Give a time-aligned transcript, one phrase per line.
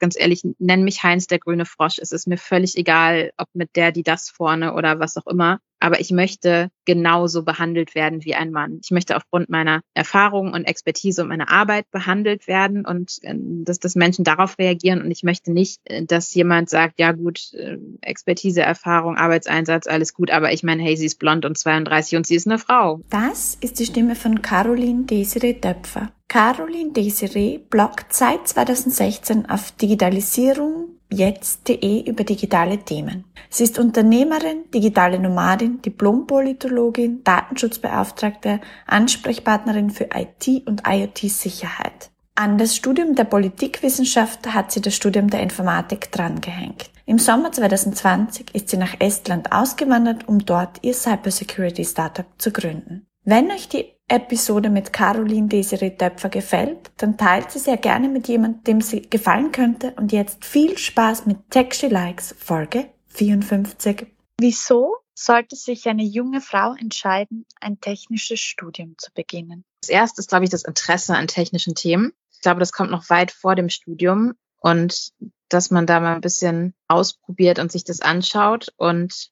[0.00, 1.98] ganz ehrlich, nenn mich Heinz der grüne Frosch.
[1.98, 5.60] Es ist mir völlig egal, ob mit der, die das vorne oder was auch immer.
[5.80, 8.80] Aber ich möchte genauso behandelt werden wie ein Mann.
[8.82, 13.78] Ich möchte aufgrund meiner Erfahrung und Expertise und meiner Arbeit behandelt werden und äh, dass,
[13.78, 15.02] dass Menschen darauf reagieren.
[15.02, 20.14] Und ich möchte nicht, äh, dass jemand sagt, ja gut, äh, Expertise, Erfahrung, Arbeitseinsatz, alles
[20.14, 20.30] gut.
[20.30, 23.00] Aber ich meine, hey, sie ist blond und 32 und sie ist eine Frau.
[23.08, 26.12] Das ist die Stimme von Caroline Desiree Döpfer.
[26.28, 33.24] Caroline Desiree bloggt seit 2016 auf Digitalisierung jetzt.de über digitale Themen.
[33.48, 42.10] Sie ist Unternehmerin, digitale Nomadin, Diplompolitologin, Datenschutzbeauftragte, Ansprechpartnerin für IT und IoT-Sicherheit.
[42.34, 46.90] An das Studium der Politikwissenschaft hat sie das Studium der Informatik drangehängt.
[47.04, 53.06] Im Sommer 2020 ist sie nach Estland ausgewandert, um dort ihr Cybersecurity Startup zu gründen.
[53.24, 58.28] Wenn euch die Episode mit Caroline Desiree Töpfer gefällt, dann teilt sie sehr gerne mit
[58.28, 59.92] jemandem, dem sie gefallen könnte.
[59.96, 64.06] Und jetzt viel Spaß mit Tech Likes Folge 54.
[64.38, 69.64] Wieso sollte sich eine junge Frau entscheiden, ein technisches Studium zu beginnen?
[69.82, 72.12] Das erste ist, glaube ich, das Interesse an technischen Themen.
[72.32, 75.12] Ich glaube, das kommt noch weit vor dem Studium und
[75.48, 79.30] dass man da mal ein bisschen ausprobiert und sich das anschaut und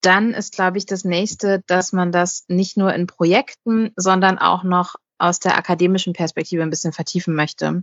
[0.00, 4.62] dann ist, glaube ich, das nächste, dass man das nicht nur in Projekten, sondern auch
[4.62, 7.82] noch aus der akademischen Perspektive ein bisschen vertiefen möchte.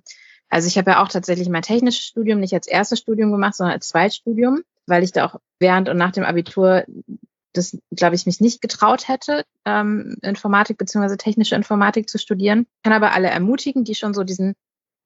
[0.50, 3.74] Also ich habe ja auch tatsächlich mein technisches Studium nicht als erstes Studium gemacht, sondern
[3.74, 6.86] als Zweitstudium, weil ich da auch während und nach dem Abitur
[7.54, 12.68] das, glaube ich, mich nicht getraut hätte, ähm, Informatik beziehungsweise technische Informatik zu studieren.
[12.78, 14.56] Ich kann aber alle ermutigen, die schon so diesen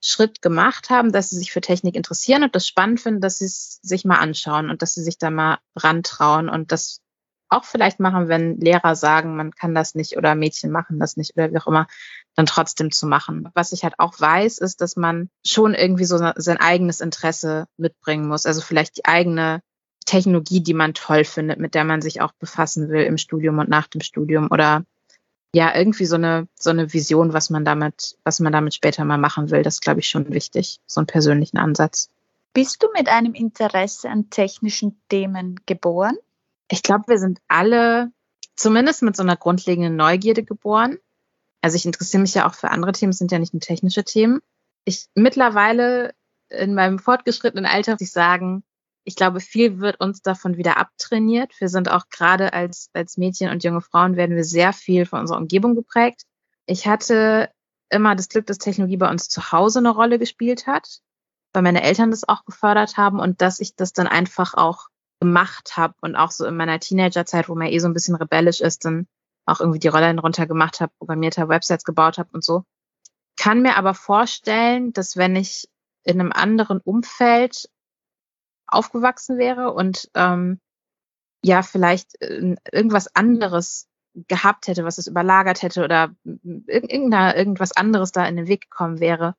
[0.01, 3.45] Schritt gemacht haben, dass sie sich für Technik interessieren und das spannend finden, dass sie
[3.45, 7.01] es sich mal anschauen und dass sie sich da mal rantrauen und das
[7.49, 11.35] auch vielleicht machen, wenn Lehrer sagen, man kann das nicht oder Mädchen machen das nicht
[11.35, 11.87] oder wie auch immer,
[12.35, 13.49] dann trotzdem zu machen.
[13.55, 18.27] Was ich halt auch weiß, ist, dass man schon irgendwie so sein eigenes Interesse mitbringen
[18.27, 18.45] muss.
[18.45, 19.61] Also vielleicht die eigene
[20.05, 23.69] Technologie, die man toll findet, mit der man sich auch befassen will im Studium und
[23.69, 24.85] nach dem Studium oder
[25.53, 29.17] ja, irgendwie so eine, so eine Vision, was man damit, was man damit später mal
[29.17, 29.63] machen will.
[29.63, 32.09] Das ist, glaube ich, schon wichtig, so einen persönlichen Ansatz.
[32.53, 36.17] Bist du mit einem Interesse an technischen Themen geboren?
[36.67, 38.11] Ich glaube, wir sind alle
[38.55, 40.97] zumindest mit so einer grundlegenden Neugierde geboren.
[41.61, 44.03] Also ich interessiere mich ja auch für andere Themen, es sind ja nicht nur technische
[44.03, 44.41] Themen.
[44.85, 46.13] Ich mittlerweile
[46.49, 48.63] in meinem fortgeschrittenen Alter muss ich sagen,
[49.09, 51.59] ich glaube, viel wird uns davon wieder abtrainiert.
[51.59, 55.21] Wir sind auch gerade als, als Mädchen und junge Frauen werden wir sehr viel von
[55.21, 56.25] unserer Umgebung geprägt.
[56.67, 57.49] Ich hatte
[57.89, 60.99] immer das Glück, dass Technologie bei uns zu Hause eine Rolle gespielt hat,
[61.53, 64.89] weil meine Eltern das auch gefördert haben und dass ich das dann einfach auch
[65.19, 68.61] gemacht habe und auch so in meiner Teenagerzeit, wo man eh so ein bisschen rebellisch
[68.61, 69.07] ist, dann
[69.47, 72.63] auch irgendwie die Rollen runter gemacht habe, programmiert habe, Websites gebaut habe und so.
[73.37, 75.67] Kann mir aber vorstellen, dass wenn ich
[76.03, 77.69] in einem anderen Umfeld
[78.71, 80.59] aufgewachsen wäre und ähm,
[81.43, 83.87] ja vielleicht äh, irgendwas anderes
[84.27, 86.11] gehabt hätte, was es überlagert hätte oder
[86.43, 89.35] irgendeiner, irgendwas anderes da in den Weg gekommen wäre,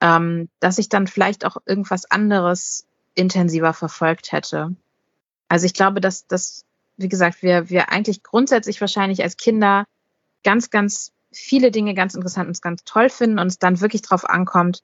[0.00, 4.74] ähm, dass ich dann vielleicht auch irgendwas anderes intensiver verfolgt hätte.
[5.48, 6.64] Also ich glaube, dass, dass
[6.96, 9.84] wie gesagt, wir, wir eigentlich grundsätzlich wahrscheinlich als Kinder
[10.44, 14.24] ganz, ganz viele Dinge ganz interessant und ganz toll finden und es dann wirklich drauf
[14.24, 14.82] ankommt,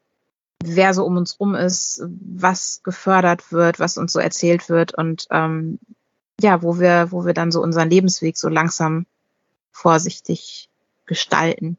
[0.65, 5.27] wer so um uns rum ist, was gefördert wird, was uns so erzählt wird und
[5.31, 5.79] ähm,
[6.41, 9.07] ja, wo wir, wo wir dann so unseren Lebensweg so langsam
[9.71, 10.69] vorsichtig
[11.07, 11.79] gestalten.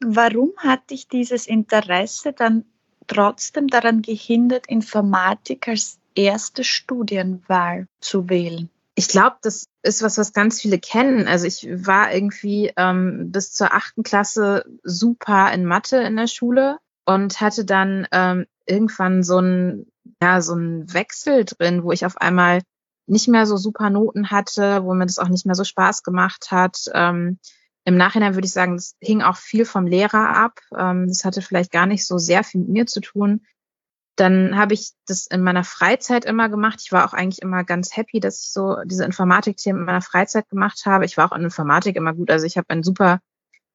[0.00, 2.64] Warum hat dich dieses Interesse dann
[3.06, 8.68] trotzdem daran gehindert, Informatik als erste Studienwahl zu wählen?
[8.94, 11.26] Ich glaube, das ist was, was ganz viele kennen.
[11.26, 16.78] Also ich war irgendwie ähm, bis zur achten Klasse super in Mathe in der Schule
[17.04, 19.86] und hatte dann ähm, irgendwann so ein
[20.22, 22.60] ja so ein Wechsel drin, wo ich auf einmal
[23.06, 26.50] nicht mehr so super Noten hatte, wo mir das auch nicht mehr so Spaß gemacht
[26.50, 26.78] hat.
[26.94, 27.38] Ähm,
[27.84, 30.60] Im Nachhinein würde ich sagen, das hing auch viel vom Lehrer ab.
[30.76, 33.44] Ähm, das hatte vielleicht gar nicht so sehr viel mit mir zu tun.
[34.16, 36.80] Dann habe ich das in meiner Freizeit immer gemacht.
[36.82, 40.48] Ich war auch eigentlich immer ganz happy, dass ich so diese Informatik-Themen in meiner Freizeit
[40.48, 41.04] gemacht habe.
[41.06, 42.30] Ich war auch in Informatik immer gut.
[42.30, 43.20] Also ich habe ein super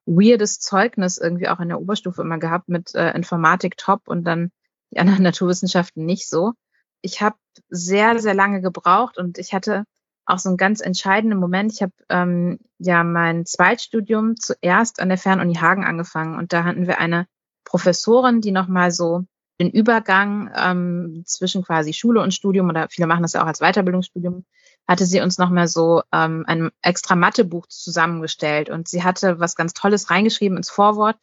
[0.07, 4.51] weirdes Zeugnis irgendwie auch in der Oberstufe immer gehabt mit äh, Informatik top und dann
[4.91, 6.53] die anderen Naturwissenschaften nicht so.
[7.01, 7.35] Ich habe
[7.69, 9.83] sehr, sehr lange gebraucht und ich hatte
[10.25, 11.73] auch so einen ganz entscheidenden Moment.
[11.73, 16.87] Ich habe ähm, ja mein Zweitstudium zuerst an der Fernuni Hagen angefangen und da hatten
[16.87, 17.27] wir eine
[17.63, 19.23] Professorin, die nochmal so
[19.59, 23.59] den Übergang ähm, zwischen quasi Schule und Studium oder viele machen das ja auch als
[23.59, 24.45] Weiterbildungsstudium,
[24.87, 29.73] hatte sie uns nochmal so ähm, ein extra Mathebuch zusammengestellt und sie hatte was ganz
[29.73, 31.17] Tolles reingeschrieben ins Vorwort.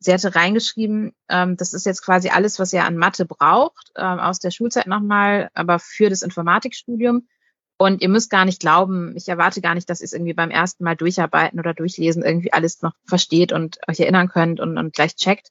[0.00, 4.18] Sie hatte reingeschrieben, ähm, das ist jetzt quasi alles, was ihr an Mathe braucht, ähm,
[4.18, 7.26] aus der Schulzeit nochmal, aber für das Informatikstudium.
[7.76, 10.50] Und ihr müsst gar nicht glauben, ich erwarte gar nicht, dass ihr es irgendwie beim
[10.50, 14.94] ersten Mal durcharbeiten oder durchlesen irgendwie alles noch versteht und euch erinnern könnt und, und
[14.94, 15.50] gleich checkt.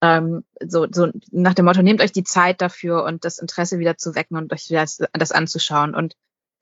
[0.00, 3.96] Ähm, so, so nach dem Motto, nehmt euch die Zeit dafür und das Interesse wieder
[3.96, 5.94] zu wecken und euch das, das anzuschauen.
[5.94, 6.14] Und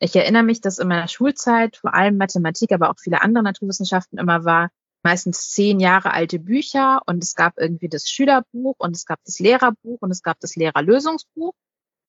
[0.03, 4.19] ich erinnere mich, dass in meiner Schulzeit vor allem Mathematik, aber auch viele andere Naturwissenschaften
[4.19, 4.71] immer war,
[5.05, 9.39] meistens zehn Jahre alte Bücher und es gab irgendwie das Schülerbuch und es gab das
[9.39, 11.55] Lehrerbuch und es gab das Lehrerlösungsbuch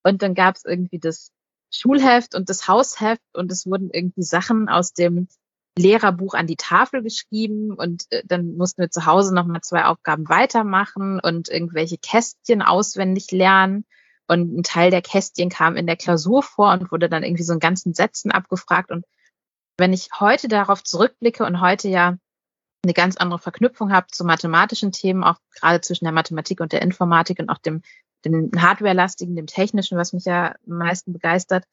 [0.02, 1.30] und dann gab es irgendwie das
[1.70, 5.28] Schulheft und das Hausheft und es wurden irgendwie Sachen aus dem
[5.78, 10.28] Lehrerbuch an die Tafel geschrieben und äh, dann mussten wir zu Hause nochmal zwei Aufgaben
[10.28, 13.84] weitermachen und irgendwelche Kästchen auswendig lernen.
[14.26, 17.52] Und ein Teil der Kästchen kam in der Klausur vor und wurde dann irgendwie so
[17.52, 18.90] in ganzen Sätzen abgefragt.
[18.90, 19.04] Und
[19.76, 22.16] wenn ich heute darauf zurückblicke und heute ja
[22.84, 26.82] eine ganz andere Verknüpfung habe zu mathematischen Themen, auch gerade zwischen der Mathematik und der
[26.82, 27.82] Informatik und auch dem,
[28.24, 31.64] dem Hardware-lastigen, dem technischen, was mich ja am meisten begeistert,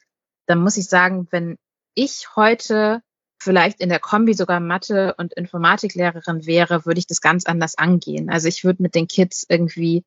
[0.47, 1.57] dann muss ich sagen, wenn
[1.93, 3.01] ich heute
[3.41, 8.29] vielleicht in der Kombi sogar Mathe- und Informatiklehrerin wäre, würde ich das ganz anders angehen.
[8.29, 10.03] Also ich würde mit den Kids irgendwie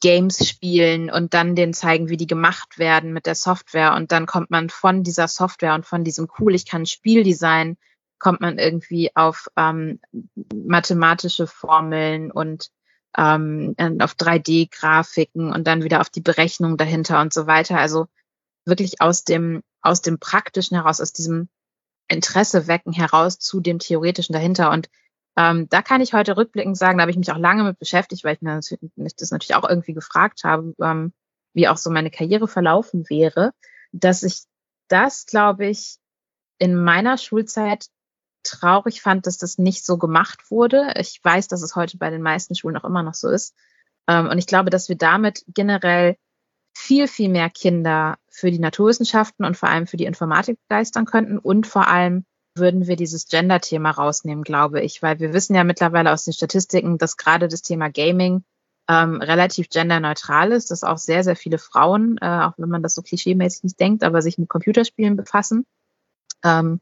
[0.00, 3.94] Games spielen und dann denen zeigen, wie die gemacht werden mit der Software.
[3.94, 7.22] Und dann kommt man von dieser Software und von diesem cool, ich kann ein Spiel
[7.22, 7.78] designen,
[8.18, 10.00] kommt man irgendwie auf ähm,
[10.54, 12.70] mathematische Formeln und
[13.16, 17.78] ähm, auf 3D-Grafiken und dann wieder auf die Berechnung dahinter und so weiter.
[17.78, 18.06] Also
[18.66, 21.48] wirklich aus dem, aus dem Praktischen heraus, aus diesem
[22.08, 24.70] Interesse wecken heraus zu dem Theoretischen dahinter.
[24.70, 24.90] Und
[25.40, 28.24] ähm, da kann ich heute rückblickend sagen, da habe ich mich auch lange mit beschäftigt,
[28.24, 31.14] weil ich mir das natürlich auch irgendwie gefragt habe, ähm,
[31.54, 33.52] wie auch so meine Karriere verlaufen wäre,
[33.90, 34.42] dass ich
[34.88, 35.96] das, glaube ich,
[36.58, 37.86] in meiner Schulzeit
[38.42, 40.92] traurig fand, dass das nicht so gemacht wurde.
[40.98, 43.54] Ich weiß, dass es heute bei den meisten Schulen auch immer noch so ist.
[44.08, 46.16] Ähm, und ich glaube, dass wir damit generell
[46.74, 51.38] viel, viel mehr Kinder für die Naturwissenschaften und vor allem für die Informatik begeistern könnten.
[51.38, 52.26] Und vor allem
[52.60, 56.98] würden wir dieses Gender-Thema rausnehmen, glaube ich, weil wir wissen ja mittlerweile aus den Statistiken,
[56.98, 58.44] dass gerade das Thema Gaming
[58.88, 62.94] ähm, relativ genderneutral ist, dass auch sehr, sehr viele Frauen, äh, auch wenn man das
[62.94, 65.66] so klischeemäßig nicht denkt, aber sich mit Computerspielen befassen.
[66.44, 66.80] Ähm,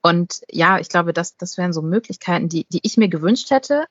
[0.00, 3.86] und ja, ich glaube, das, das wären so Möglichkeiten, die, die ich mir gewünscht hätte,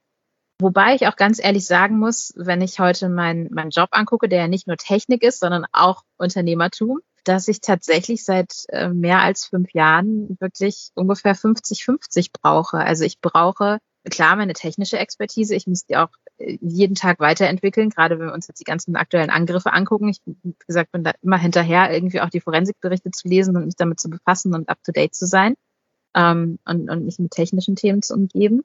[0.60, 4.40] Wobei ich auch ganz ehrlich sagen muss, wenn ich heute meinen mein Job angucke, der
[4.40, 9.46] ja nicht nur Technik ist, sondern auch Unternehmertum, dass ich tatsächlich seit äh, mehr als
[9.46, 12.78] fünf Jahren wirklich ungefähr 50-50 brauche.
[12.78, 13.80] Also ich brauche
[14.10, 15.56] klar meine technische Expertise.
[15.56, 18.96] Ich muss die auch äh, jeden Tag weiterentwickeln, gerade wenn wir uns jetzt die ganzen
[18.96, 20.10] aktuellen Angriffe angucken.
[20.10, 23.76] Ich, wie gesagt, bin da immer hinterher, irgendwie auch die Forensikberichte zu lesen und mich
[23.76, 25.56] damit zu befassen und up to date zu sein
[26.16, 28.62] ähm, und, und mich mit technischen Themen zu umgeben.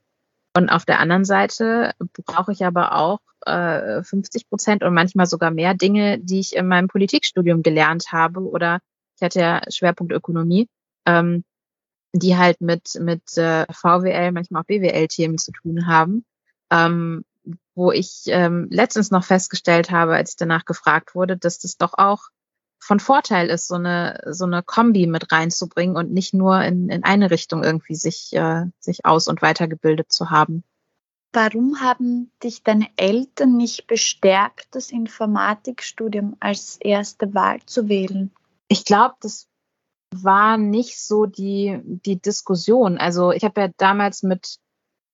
[0.57, 1.93] Und auf der anderen Seite
[2.27, 6.67] brauche ich aber auch äh, 50 Prozent und manchmal sogar mehr Dinge, die ich in
[6.67, 8.81] meinem Politikstudium gelernt habe oder
[9.17, 10.69] ich hatte ja Schwerpunkt Ökonomie,
[11.07, 11.45] ähm,
[12.13, 16.25] die halt mit, mit äh, VWL, manchmal auch BWL-Themen zu tun haben,
[16.71, 17.25] ähm,
[17.75, 21.95] wo ich ähm, letztens noch festgestellt habe, als ich danach gefragt wurde, dass das doch
[21.97, 22.29] auch
[22.81, 27.05] von Vorteil ist, so eine, so eine Kombi mit reinzubringen und nicht nur in, in
[27.05, 30.65] eine Richtung irgendwie sich, äh, sich aus- und weitergebildet zu haben.
[31.33, 38.33] Warum haben dich deine Eltern nicht bestärkt, das Informatikstudium als erste Wahl zu wählen?
[38.67, 39.47] Ich glaube, das
[40.13, 42.99] war nicht so die, die Diskussion.
[42.99, 44.59] Also ich habe ja damals mit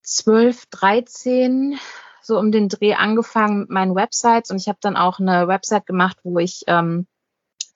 [0.04, 1.78] 12, 13
[2.22, 5.86] so um den Dreh angefangen mit meinen Websites und ich habe dann auch eine Website
[5.86, 7.06] gemacht, wo ich ähm,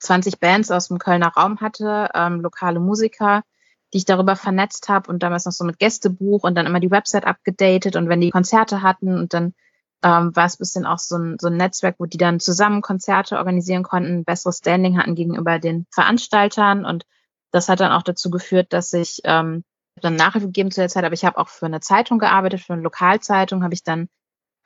[0.01, 3.43] 20 Bands aus dem Kölner Raum hatte, ähm, lokale Musiker,
[3.93, 6.91] die ich darüber vernetzt habe und damals noch so mit Gästebuch und dann immer die
[6.91, 9.53] Website abgedatet und wenn die Konzerte hatten und dann
[10.03, 13.37] ähm, war es bisschen auch so ein, so ein Netzwerk, wo die dann zusammen Konzerte
[13.37, 17.05] organisieren konnten, besseres Standing hatten gegenüber den Veranstaltern und
[17.51, 19.63] das hat dann auch dazu geführt, dass ich ähm,
[19.97, 22.73] dann Nachhilfe gegeben zu der Zeit, aber ich habe auch für eine Zeitung gearbeitet, für
[22.73, 24.07] eine Lokalzeitung habe ich dann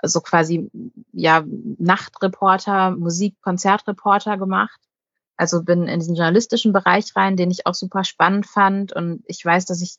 [0.04, 0.70] so quasi
[1.12, 4.80] ja Nachtreporter, Musik, Konzertreporter gemacht
[5.38, 8.94] also bin in diesen journalistischen Bereich rein, den ich auch super spannend fand.
[8.94, 9.98] Und ich weiß, dass ich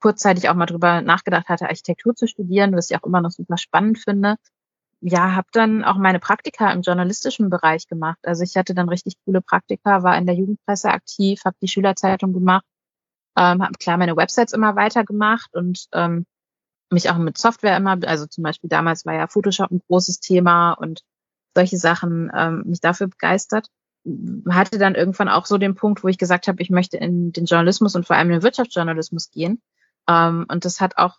[0.00, 3.56] kurzzeitig auch mal drüber nachgedacht hatte, Architektur zu studieren, was ich auch immer noch super
[3.56, 4.36] spannend finde.
[5.00, 8.18] Ja, habe dann auch meine Praktika im journalistischen Bereich gemacht.
[8.22, 12.32] Also ich hatte dann richtig coole Praktika, war in der Jugendpresse aktiv, habe die Schülerzeitung
[12.32, 12.64] gemacht,
[13.36, 16.26] ähm, habe klar meine Websites immer weiter gemacht und ähm,
[16.90, 20.72] mich auch mit Software immer, also zum Beispiel damals war ja Photoshop ein großes Thema
[20.74, 21.02] und
[21.54, 23.68] solche Sachen ähm, mich dafür begeistert.
[24.48, 27.44] Hatte dann irgendwann auch so den Punkt, wo ich gesagt habe, ich möchte in den
[27.44, 29.60] Journalismus und vor allem in den Wirtschaftsjournalismus gehen.
[30.08, 31.16] Ähm, und das hat auch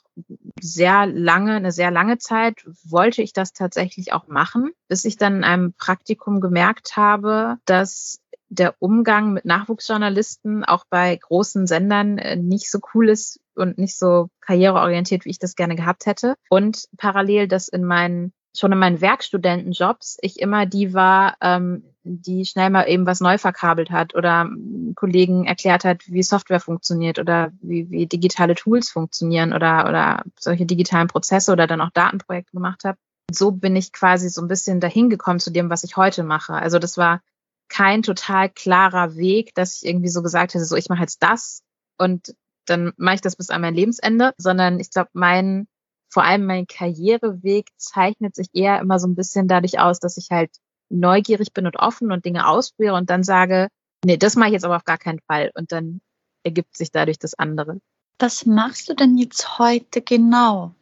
[0.59, 5.37] sehr lange, eine sehr lange Zeit wollte ich das tatsächlich auch machen, bis ich dann
[5.37, 12.35] in einem Praktikum gemerkt habe, dass der Umgang mit Nachwuchsjournalisten auch bei großen Sendern äh,
[12.35, 16.35] nicht so cool ist und nicht so karriereorientiert, wie ich das gerne gehabt hätte.
[16.49, 22.45] Und parallel, dass in meinen schon in meinen Werkstudentenjobs ich immer die war, ähm, die
[22.45, 24.49] schnell mal eben was neu verkabelt hat oder
[24.95, 30.65] Kollegen erklärt hat, wie Software funktioniert oder wie, wie digitale Tools funktionieren oder, oder solche
[30.65, 32.97] digitalen Prozesse oder dann auch Datenprojekte gemacht habe.
[33.31, 36.53] So bin ich quasi so ein bisschen dahin gekommen zu dem, was ich heute mache.
[36.53, 37.21] Also das war
[37.69, 41.63] kein total klarer Weg, dass ich irgendwie so gesagt hätte, so ich mache jetzt das
[41.97, 45.67] und dann mache ich das bis an mein Lebensende, sondern ich glaube, mein,
[46.13, 50.29] vor allem mein Karriereweg zeichnet sich eher immer so ein bisschen dadurch aus, dass ich
[50.29, 50.51] halt
[50.89, 53.69] neugierig bin und offen und Dinge ausprobiere und dann sage,
[54.05, 55.51] nee, das mache ich jetzt aber auf gar keinen Fall.
[55.55, 56.01] Und dann
[56.43, 57.79] ergibt sich dadurch das andere.
[58.19, 60.75] Was machst du denn jetzt heute genau?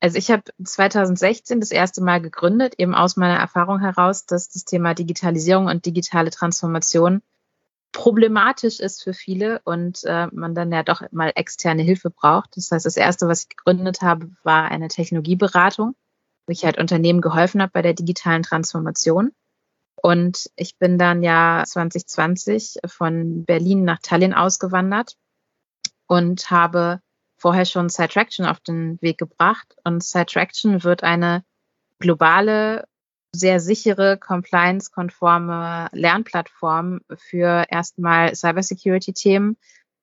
[0.00, 4.64] Also ich habe 2016 das erste Mal gegründet, eben aus meiner Erfahrung heraus, dass das
[4.64, 7.22] Thema Digitalisierung und digitale Transformation
[7.92, 12.56] problematisch ist für viele und äh, man dann ja doch mal externe Hilfe braucht.
[12.56, 15.94] Das heißt, das erste, was ich gegründet habe, war eine Technologieberatung,
[16.46, 19.32] wo ich halt Unternehmen geholfen habe bei der digitalen Transformation.
[19.94, 25.16] Und ich bin dann ja 2020 von Berlin nach Tallinn ausgewandert
[26.06, 27.00] und habe
[27.36, 29.76] vorher schon Sidetraction auf den Weg gebracht.
[29.84, 31.44] Und Sidetraction wird eine
[31.98, 32.88] globale
[33.34, 39.56] sehr sichere, compliance-konforme Lernplattform für erstmal Cybersecurity-Themen,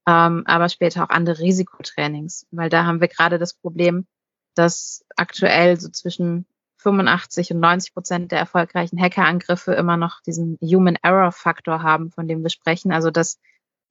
[0.08, 4.08] ähm, aber später auch andere Risikotrainings, weil da haben wir gerade das Problem,
[4.56, 6.46] dass aktuell so zwischen
[6.78, 12.28] 85 und 90 Prozent der erfolgreichen Hackerangriffe immer noch diesen Human Error Faktor haben, von
[12.28, 12.92] dem wir sprechen.
[12.92, 13.40] Also dass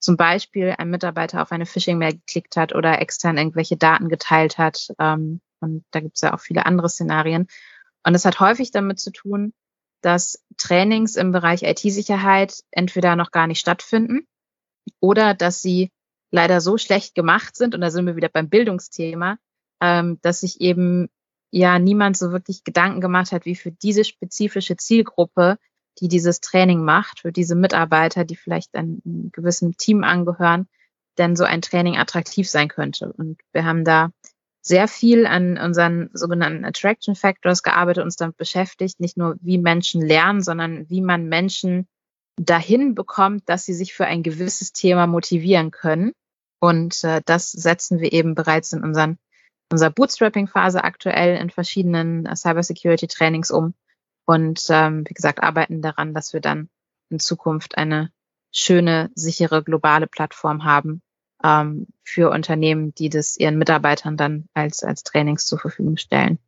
[0.01, 4.89] zum Beispiel ein Mitarbeiter auf eine Phishing-Mail geklickt hat oder extern irgendwelche Daten geteilt hat.
[4.99, 7.49] Ähm, und da gibt es ja auch viele andere Szenarien.
[8.05, 9.53] Und es hat häufig damit zu tun,
[10.01, 14.27] dass Trainings im Bereich IT-Sicherheit entweder noch gar nicht stattfinden
[15.01, 15.91] oder dass sie
[16.31, 19.39] leider so schlecht gemacht sind, und da sind wir wieder beim Bildungsthema,
[19.81, 21.09] ähm, dass sich eben
[21.51, 25.59] ja niemand so wirklich Gedanken gemacht hat, wie für diese spezifische Zielgruppe,
[26.01, 29.01] die dieses Training macht, für diese Mitarbeiter, die vielleicht einem
[29.33, 30.69] gewissen Team angehören,
[31.17, 33.13] denn so ein Training attraktiv sein könnte.
[33.13, 34.11] Und wir haben da
[34.69, 40.03] sehr viel an unseren sogenannten Attraction Factors gearbeitet, uns damit beschäftigt, nicht nur wie Menschen
[40.03, 41.89] lernen, sondern wie man Menschen
[42.37, 46.13] dahin bekommt, dass sie sich für ein gewisses Thema motivieren können.
[46.61, 49.19] Und äh, das setzen wir eben bereits in unseren,
[49.73, 53.75] unserer Bootstrapping-Phase aktuell in verschiedenen äh, Cybersecurity-Trainings um.
[54.27, 56.69] Und ähm, wie gesagt, arbeiten daran, dass wir dann
[57.09, 58.13] in Zukunft eine
[58.53, 61.01] schöne, sichere, globale Plattform haben,
[61.45, 66.39] ähm, für Unternehmen, die das ihren Mitarbeitern dann als, als Trainings zur Verfügung stellen.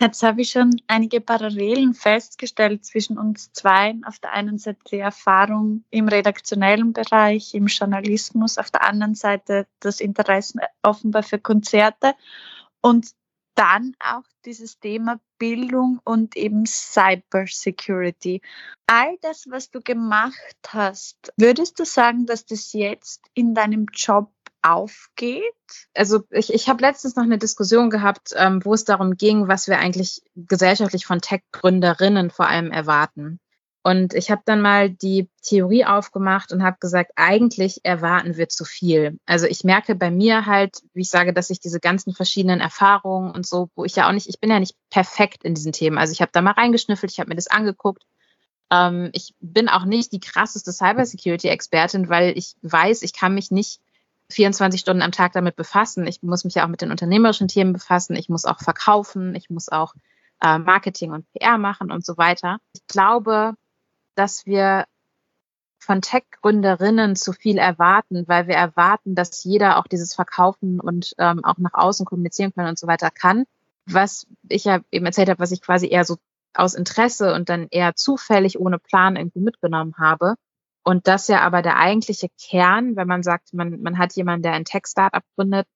[0.00, 3.94] Jetzt habe ich schon einige Parallelen festgestellt zwischen uns zwei.
[4.04, 9.68] Auf der einen Seite die Erfahrung im redaktionellen Bereich, im Journalismus, auf der anderen Seite
[9.78, 12.14] das Interesse offenbar für Konzerte
[12.80, 13.12] und
[13.54, 18.40] dann auch dieses Thema Bildung und eben Cyber Security.
[18.86, 24.30] All das, was du gemacht hast, würdest du sagen, dass das jetzt in deinem Job
[24.62, 25.42] aufgeht?
[25.94, 29.68] Also ich, ich habe letztens noch eine Diskussion gehabt, ähm, wo es darum ging, was
[29.68, 33.40] wir eigentlich gesellschaftlich von Tech-Gründerinnen vor allem erwarten.
[33.84, 38.64] Und ich habe dann mal die Theorie aufgemacht und habe gesagt, eigentlich erwarten wir zu
[38.64, 39.18] viel.
[39.26, 43.32] Also ich merke bei mir halt, wie ich sage, dass ich diese ganzen verschiedenen Erfahrungen
[43.32, 45.98] und so, wo ich ja auch nicht, ich bin ja nicht perfekt in diesen Themen.
[45.98, 48.04] Also ich habe da mal reingeschnüffelt, ich habe mir das angeguckt.
[48.70, 53.80] Ähm, ich bin auch nicht die krasseste Cybersecurity-Expertin, weil ich weiß, ich kann mich nicht
[54.30, 56.06] 24 Stunden am Tag damit befassen.
[56.06, 58.14] Ich muss mich ja auch mit den unternehmerischen Themen befassen.
[58.14, 59.34] Ich muss auch verkaufen.
[59.34, 59.94] Ich muss auch
[60.40, 62.58] äh, Marketing und PR machen und so weiter.
[62.74, 63.54] Ich glaube,
[64.14, 64.86] dass wir
[65.82, 71.44] von Tech-Gründerinnen zu viel erwarten, weil wir erwarten, dass jeder auch dieses Verkaufen und ähm,
[71.44, 73.44] auch nach außen kommunizieren können und so weiter kann.
[73.86, 76.18] Was ich ja eben erzählt habe, was ich quasi eher so
[76.54, 80.36] aus Interesse und dann eher zufällig ohne Plan irgendwie mitgenommen habe.
[80.84, 84.52] Und das ja aber der eigentliche Kern, wenn man sagt, man, man hat jemanden, der
[84.52, 85.66] ein Tech-Startup gründet,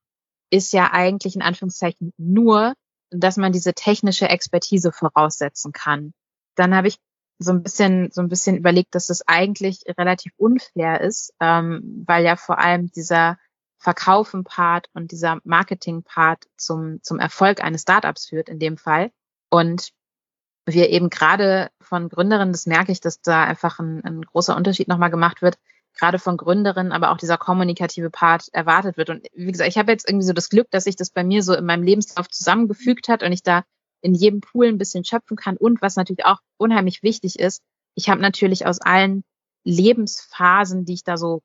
[0.50, 2.74] ist ja eigentlich in Anführungszeichen nur,
[3.10, 6.12] dass man diese technische Expertise voraussetzen kann.
[6.56, 6.98] Dann habe ich
[7.38, 12.24] so ein bisschen so ein bisschen überlegt, dass das eigentlich relativ unfair ist, ähm, weil
[12.24, 13.38] ja vor allem dieser
[13.78, 19.10] Verkaufen-Part und dieser Marketing-Part zum zum Erfolg eines Startups führt in dem Fall.
[19.50, 19.90] Und
[20.66, 24.88] wir eben gerade von Gründerinnen, das merke ich, dass da einfach ein, ein großer Unterschied
[24.88, 25.58] nochmal gemacht wird,
[25.96, 29.10] gerade von Gründerinnen, aber auch dieser kommunikative Part erwartet wird.
[29.10, 31.42] Und wie gesagt, ich habe jetzt irgendwie so das Glück, dass sich das bei mir
[31.42, 33.62] so in meinem Lebenslauf zusammengefügt hat und ich da
[34.00, 35.56] in jedem Pool ein bisschen schöpfen kann.
[35.56, 37.62] Und was natürlich auch unheimlich wichtig ist,
[37.94, 39.24] ich habe natürlich aus allen
[39.64, 41.42] Lebensphasen, die ich da so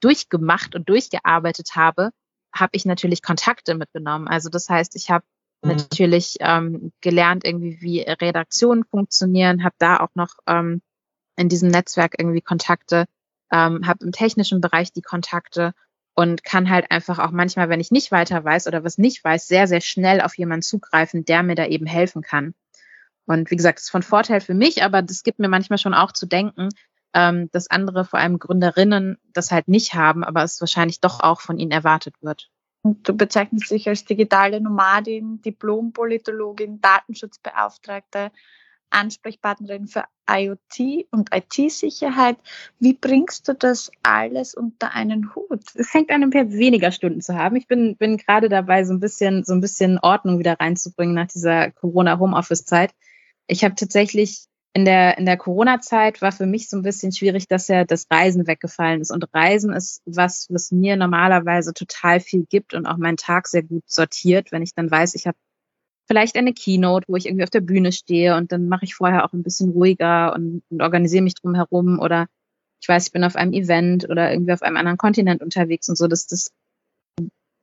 [0.00, 2.10] durchgemacht und durchgearbeitet habe,
[2.54, 4.28] habe ich natürlich Kontakte mitgenommen.
[4.28, 5.24] Also das heißt, ich habe
[5.62, 5.70] mhm.
[5.70, 10.82] natürlich ähm, gelernt, irgendwie wie Redaktionen funktionieren, habe da auch noch ähm,
[11.36, 13.06] in diesem Netzwerk irgendwie Kontakte,
[13.50, 15.72] ähm, habe im technischen Bereich die Kontakte
[16.14, 19.46] und kann halt einfach auch manchmal, wenn ich nicht weiter weiß oder was nicht weiß,
[19.46, 22.54] sehr, sehr schnell auf jemanden zugreifen, der mir da eben helfen kann.
[23.26, 25.94] Und wie gesagt, das ist von Vorteil für mich, aber das gibt mir manchmal schon
[25.94, 26.68] auch zu denken,
[27.14, 31.40] ähm, dass andere, vor allem Gründerinnen, das halt nicht haben, aber es wahrscheinlich doch auch
[31.40, 32.50] von ihnen erwartet wird.
[32.82, 38.32] Und du bezeichnest dich als digitale Nomadin, Diplompolitologin, Datenschutzbeauftragte,
[38.92, 42.36] Ansprechpartnerin für IoT und IT-Sicherheit.
[42.78, 45.62] Wie bringst du das alles unter einen Hut?
[45.74, 47.56] Es hängt an dem weniger Stunden zu haben.
[47.56, 51.28] Ich bin, bin gerade dabei, so ein bisschen, so ein bisschen Ordnung wieder reinzubringen nach
[51.28, 52.92] dieser Corona-Homeoffice-Zeit.
[53.46, 57.46] Ich habe tatsächlich in der, in der Corona-Zeit war für mich so ein bisschen schwierig,
[57.46, 59.10] dass ja das Reisen weggefallen ist.
[59.10, 63.62] Und Reisen ist was, was mir normalerweise total viel gibt und auch meinen Tag sehr
[63.62, 65.36] gut sortiert, wenn ich dann weiß, ich habe
[66.12, 69.24] vielleicht eine Keynote, wo ich irgendwie auf der Bühne stehe und dann mache ich vorher
[69.24, 72.26] auch ein bisschen ruhiger und, und organisiere mich drum herum oder
[72.82, 75.96] ich weiß, ich bin auf einem Event oder irgendwie auf einem anderen Kontinent unterwegs und
[75.96, 76.08] so.
[76.08, 76.50] Das, das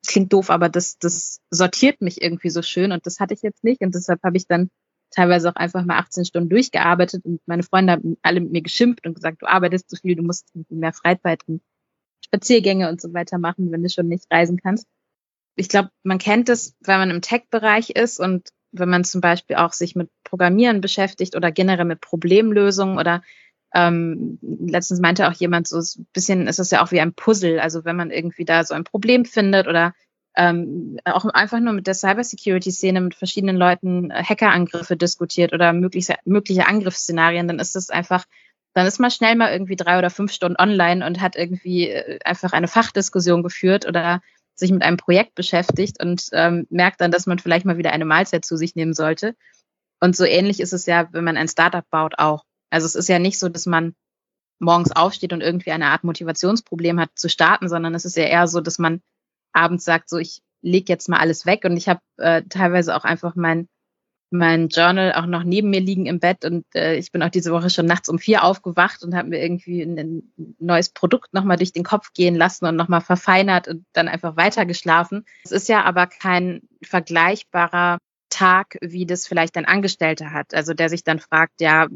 [0.07, 3.63] klingt doof, aber das, das sortiert mich irgendwie so schön und das hatte ich jetzt
[3.63, 4.71] nicht und deshalb habe ich dann
[5.11, 9.05] teilweise auch einfach mal 18 Stunden durchgearbeitet und meine Freunde haben alle mit mir geschimpft
[9.05, 11.61] und gesagt, du arbeitest zu viel, du musst mehr Freizeit und
[12.25, 14.87] Spaziergänge und so weiter machen, wenn du schon nicht reisen kannst.
[15.59, 19.57] Ich glaube, man kennt es, wenn man im Tech-Bereich ist und wenn man zum Beispiel
[19.57, 23.21] auch sich mit Programmieren beschäftigt oder generell mit Problemlösungen oder
[23.73, 27.59] ähm, letztens meinte auch jemand, so ein bisschen ist es ja auch wie ein Puzzle.
[27.59, 29.93] Also wenn man irgendwie da so ein Problem findet oder
[30.37, 36.15] ähm, auch einfach nur mit der Cybersecurity-Szene mit verschiedenen Leuten äh, Hackerangriffe diskutiert oder mögliche,
[36.23, 38.23] mögliche Angriffsszenarien, dann ist das einfach,
[38.73, 42.19] dann ist man schnell mal irgendwie drei oder fünf Stunden online und hat irgendwie äh,
[42.23, 44.21] einfach eine Fachdiskussion geführt oder
[44.59, 48.05] sich mit einem Projekt beschäftigt und ähm, merkt dann, dass man vielleicht mal wieder eine
[48.05, 49.35] Mahlzeit zu sich nehmen sollte.
[49.99, 52.43] Und so ähnlich ist es ja, wenn man ein Startup baut, auch.
[52.69, 53.95] Also es ist ja nicht so, dass man
[54.59, 58.47] morgens aufsteht und irgendwie eine Art Motivationsproblem hat zu starten, sondern es ist ja eher
[58.47, 59.01] so, dass man
[59.53, 63.05] abends sagt, so ich lege jetzt mal alles weg und ich habe äh, teilweise auch
[63.05, 63.67] einfach mein
[64.31, 67.51] mein Journal auch noch neben mir liegen im Bett und äh, ich bin auch diese
[67.51, 71.73] Woche schon nachts um vier aufgewacht und habe mir irgendwie ein, neues Produkt nochmal durch
[71.73, 75.25] den Kopf gehen lassen und nochmal verfeinert und dann einfach weitergeschlafen.
[75.43, 77.97] Es ist ja aber kein vergleichbarer
[78.29, 80.53] Tag, wie das vielleicht ein Angestellter hat.
[80.53, 81.87] Also der sich dann fragt, ja,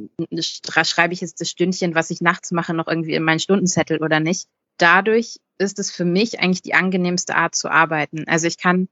[0.42, 4.20] schreibe ich jetzt das Stündchen, was ich nachts mache, noch irgendwie in meinen Stundenzettel oder
[4.20, 4.48] nicht.
[4.78, 8.28] Dadurch ist es für mich eigentlich die angenehmste Art zu arbeiten.
[8.28, 8.88] Also ich kann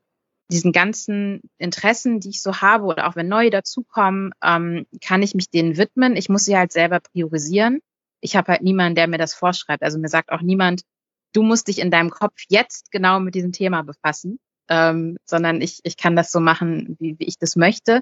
[0.52, 5.34] diesen ganzen Interessen, die ich so habe, oder auch wenn neue dazukommen, ähm, kann ich
[5.34, 6.16] mich denen widmen.
[6.16, 7.80] Ich muss sie halt selber priorisieren.
[8.20, 9.84] Ich habe halt niemanden, der mir das vorschreibt.
[9.84, 10.82] Also mir sagt auch niemand,
[11.34, 15.80] du musst dich in deinem Kopf jetzt genau mit diesem Thema befassen, ähm, sondern ich,
[15.84, 18.02] ich kann das so machen, wie, wie ich das möchte.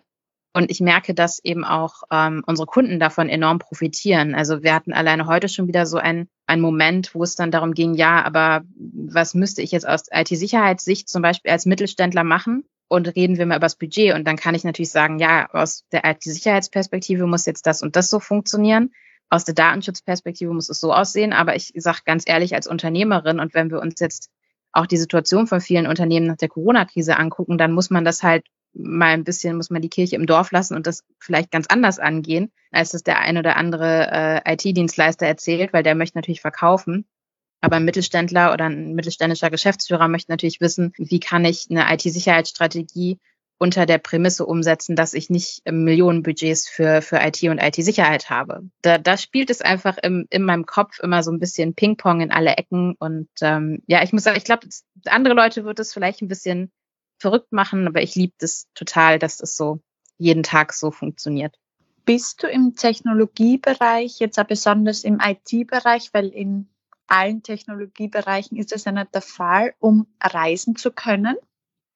[0.51, 4.33] Und ich merke, dass eben auch ähm, unsere Kunden davon enorm profitieren.
[4.33, 7.73] Also wir hatten alleine heute schon wieder so ein, ein Moment, wo es dann darum
[7.73, 12.65] ging, ja, aber was müsste ich jetzt aus IT-Sicherheitssicht zum Beispiel als Mittelständler machen?
[12.91, 14.15] Und reden wir mal über das Budget.
[14.15, 18.09] Und dann kann ich natürlich sagen, ja, aus der IT-Sicherheitsperspektive muss jetzt das und das
[18.09, 18.91] so funktionieren.
[19.29, 21.31] Aus der Datenschutzperspektive muss es so aussehen.
[21.31, 24.31] Aber ich sage ganz ehrlich, als Unternehmerin und wenn wir uns jetzt
[24.71, 28.47] auch die Situation von vielen Unternehmen nach der Corona-Krise angucken, dann muss man das halt
[28.73, 31.99] mal ein bisschen, muss man die Kirche im Dorf lassen und das vielleicht ganz anders
[31.99, 37.05] angehen, als das der ein oder andere äh, IT-Dienstleister erzählt, weil der möchte natürlich verkaufen.
[37.61, 43.19] Aber ein Mittelständler oder ein mittelständischer Geschäftsführer möchte natürlich wissen, wie kann ich eine IT-Sicherheitsstrategie
[43.59, 48.61] unter der Prämisse umsetzen, dass ich nicht Millionenbudgets für, für IT und IT-Sicherheit habe.
[48.81, 52.31] Da, da spielt es einfach im, in meinem Kopf immer so ein bisschen Ping-Pong in
[52.31, 52.95] alle Ecken.
[52.97, 54.65] Und ähm, ja, ich muss sagen, ich glaube,
[55.05, 56.71] andere Leute wird es vielleicht ein bisschen
[57.19, 59.79] verrückt machen, aber ich liebe das total, dass das so
[60.17, 61.55] jeden Tag so funktioniert.
[62.05, 66.69] Bist du im Technologiebereich, jetzt auch besonders im IT-Bereich, weil in
[67.07, 71.35] allen Technologiebereichen ist das ja nicht der Fall, um reisen zu können?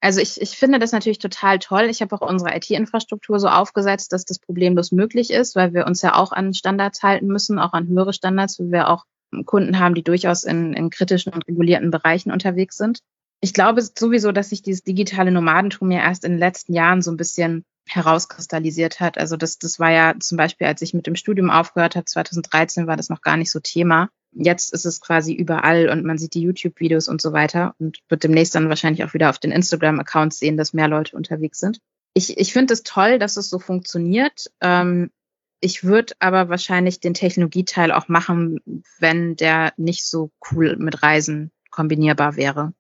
[0.02, 1.84] Also ich, ich finde das natürlich total toll.
[1.84, 6.02] Ich habe auch unsere IT-Infrastruktur so aufgesetzt, dass das problemlos möglich ist, weil wir uns
[6.02, 9.06] ja auch an Standards halten müssen, auch an höhere Standards, wo wir auch
[9.46, 13.00] Kunden haben, die durchaus in, in kritischen und regulierten Bereichen unterwegs sind
[13.44, 17.12] ich glaube sowieso, dass sich dieses digitale Nomadentum ja erst in den letzten Jahren so
[17.12, 19.18] ein bisschen herauskristallisiert hat.
[19.18, 22.88] Also das, das war ja zum Beispiel, als ich mit dem Studium aufgehört habe, 2013
[22.88, 24.08] war das noch gar nicht so Thema.
[24.32, 28.24] Jetzt ist es quasi überall und man sieht die YouTube-Videos und so weiter und wird
[28.24, 31.80] demnächst dann wahrscheinlich auch wieder auf den Instagram-Accounts sehen, dass mehr Leute unterwegs sind.
[32.14, 34.52] Ich, ich finde es toll, dass es so funktioniert.
[34.62, 35.12] Ähm,
[35.60, 38.62] ich würde aber wahrscheinlich den Technologieteil auch machen,
[39.00, 42.72] wenn der nicht so cool mit Reisen kombinierbar wäre.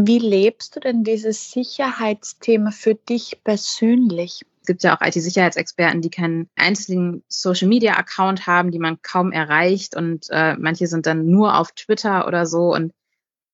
[0.00, 4.42] Wie lebst du denn dieses Sicherheitsthema für dich persönlich?
[4.60, 10.26] Es gibt ja auch IT-Sicherheitsexperten, die keinen einzigen Social-Media-Account haben, die man kaum erreicht und
[10.30, 12.92] äh, manche sind dann nur auf Twitter oder so und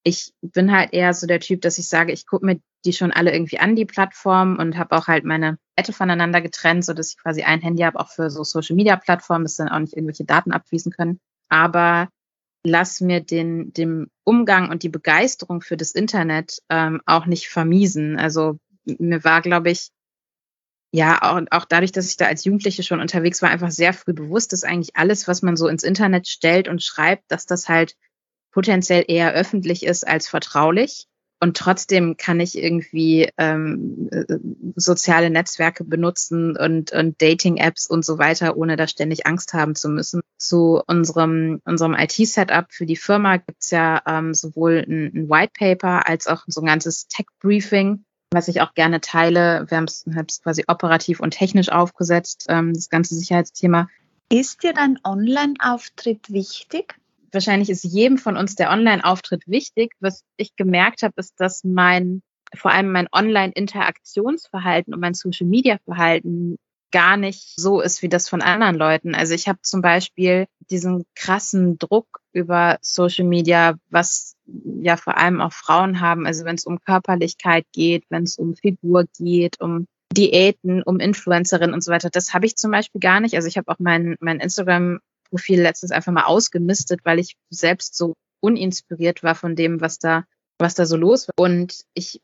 [0.03, 3.11] ich bin halt eher so der Typ, dass ich sage, ich gucke mir die schon
[3.11, 7.09] alle irgendwie an, die Plattform und habe auch halt meine Wette voneinander getrennt, so dass
[7.09, 9.93] ich quasi ein Handy habe, auch für so Social Media Plattformen, dass dann auch nicht
[9.93, 11.19] irgendwelche Daten abfließen können.
[11.49, 12.09] Aber
[12.65, 18.17] lass mir den, dem Umgang und die Begeisterung für das Internet ähm, auch nicht vermiesen.
[18.17, 19.91] Also mir war, glaube ich,
[20.91, 24.13] ja, auch, auch dadurch, dass ich da als Jugendliche schon unterwegs war, einfach sehr früh
[24.13, 27.95] bewusst, dass eigentlich alles, was man so ins Internet stellt und schreibt, dass das halt
[28.51, 31.07] potenziell eher öffentlich ist als vertraulich.
[31.39, 34.37] Und trotzdem kann ich irgendwie ähm, äh,
[34.75, 39.89] soziale Netzwerke benutzen und, und Dating-Apps und so weiter, ohne da ständig Angst haben zu
[39.89, 40.21] müssen.
[40.37, 46.07] Zu unserem, unserem IT-Setup für die Firma gibt's ja ähm, sowohl ein, ein White Paper
[46.07, 49.65] als auch so ein ganzes Tech-Briefing, was ich auch gerne teile.
[49.69, 53.89] Wir haben es quasi operativ und technisch aufgesetzt, ähm, das ganze Sicherheitsthema.
[54.29, 56.95] Ist dir dein Online-Auftritt wichtig?
[57.35, 59.93] Wahrscheinlich ist jedem von uns der Online-Auftritt wichtig.
[59.99, 62.23] Was ich gemerkt habe, ist, dass mein,
[62.55, 66.57] vor allem mein Online-Interaktionsverhalten und mein Social-Media-Verhalten
[66.91, 69.15] gar nicht so ist wie das von anderen Leuten.
[69.15, 74.35] Also ich habe zum Beispiel diesen krassen Druck über Social Media, was
[74.81, 76.25] ja vor allem auch Frauen haben.
[76.25, 81.73] Also wenn es um Körperlichkeit geht, wenn es um Figur geht, um Diäten, um Influencerinnen
[81.73, 82.09] und so weiter.
[82.09, 83.35] Das habe ich zum Beispiel gar nicht.
[83.35, 84.99] Also ich habe auch mein, mein Instagram
[85.35, 90.23] Profil letztens einfach mal ausgemistet, weil ich selbst so uninspiriert war von dem, was da,
[90.59, 91.33] was da so los war.
[91.37, 92.21] Und ich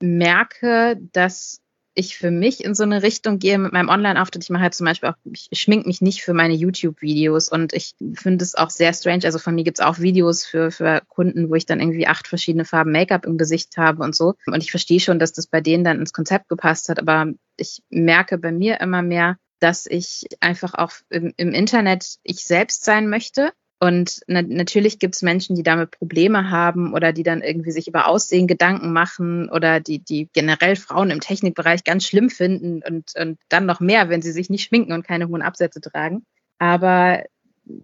[0.00, 1.60] merke, dass
[1.94, 4.44] ich für mich in so eine Richtung gehe mit meinem Online-Auftritt.
[4.44, 7.96] Ich mache halt zum Beispiel auch, ich schmink mich nicht für meine YouTube-Videos und ich
[8.14, 9.24] finde es auch sehr strange.
[9.24, 12.64] Also von mir gibt's auch Videos für, für Kunden, wo ich dann irgendwie acht verschiedene
[12.64, 14.36] Farben Make-up im Gesicht habe und so.
[14.46, 17.26] Und ich verstehe schon, dass das bei denen dann ins Konzept gepasst hat, aber
[17.58, 22.84] ich merke bei mir immer mehr, dass ich einfach auch im, im Internet ich selbst
[22.84, 23.52] sein möchte.
[23.80, 27.86] Und na natürlich gibt es Menschen, die damit Probleme haben oder die dann irgendwie sich
[27.86, 33.12] über Aussehen Gedanken machen oder die, die generell Frauen im Technikbereich ganz schlimm finden und,
[33.16, 36.24] und dann noch mehr, wenn sie sich nicht schminken und keine hohen Absätze tragen.
[36.58, 37.22] Aber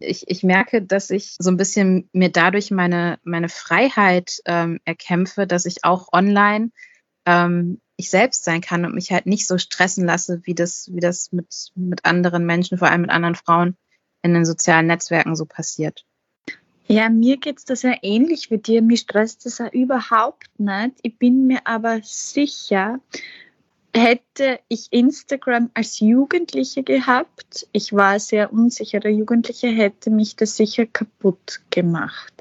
[0.01, 5.47] ich, ich merke, dass ich so ein bisschen mir dadurch meine, meine Freiheit ähm, erkämpfe,
[5.47, 6.71] dass ich auch online
[7.27, 11.01] ähm, ich selbst sein kann und mich halt nicht so stressen lasse, wie das, wie
[11.01, 13.77] das mit, mit anderen Menschen, vor allem mit anderen Frauen
[14.23, 16.05] in den sozialen Netzwerken so passiert.
[16.87, 18.83] Ja, mir geht's das ja ähnlich wie dir.
[18.83, 20.97] Mir stresst das ja überhaupt nicht.
[21.03, 23.01] Ich bin mir aber sicher,
[23.95, 30.85] hätte ich Instagram als Jugendliche gehabt, ich war sehr unsichere Jugendliche, hätte mich das sicher
[30.85, 32.33] kaputt gemacht.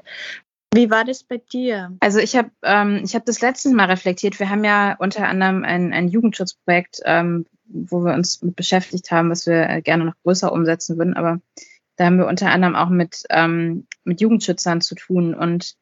[0.74, 1.96] Wie war das bei dir?
[2.00, 4.40] Also ich habe ähm, ich habe das letztes Mal reflektiert.
[4.40, 9.30] Wir haben ja unter anderem ein, ein Jugendschutzprojekt, ähm, wo wir uns mit beschäftigt haben,
[9.30, 11.14] was wir äh, gerne noch größer umsetzen würden.
[11.14, 11.40] Aber
[11.96, 15.76] da haben wir unter anderem auch mit ähm, mit Jugendschützern zu tun und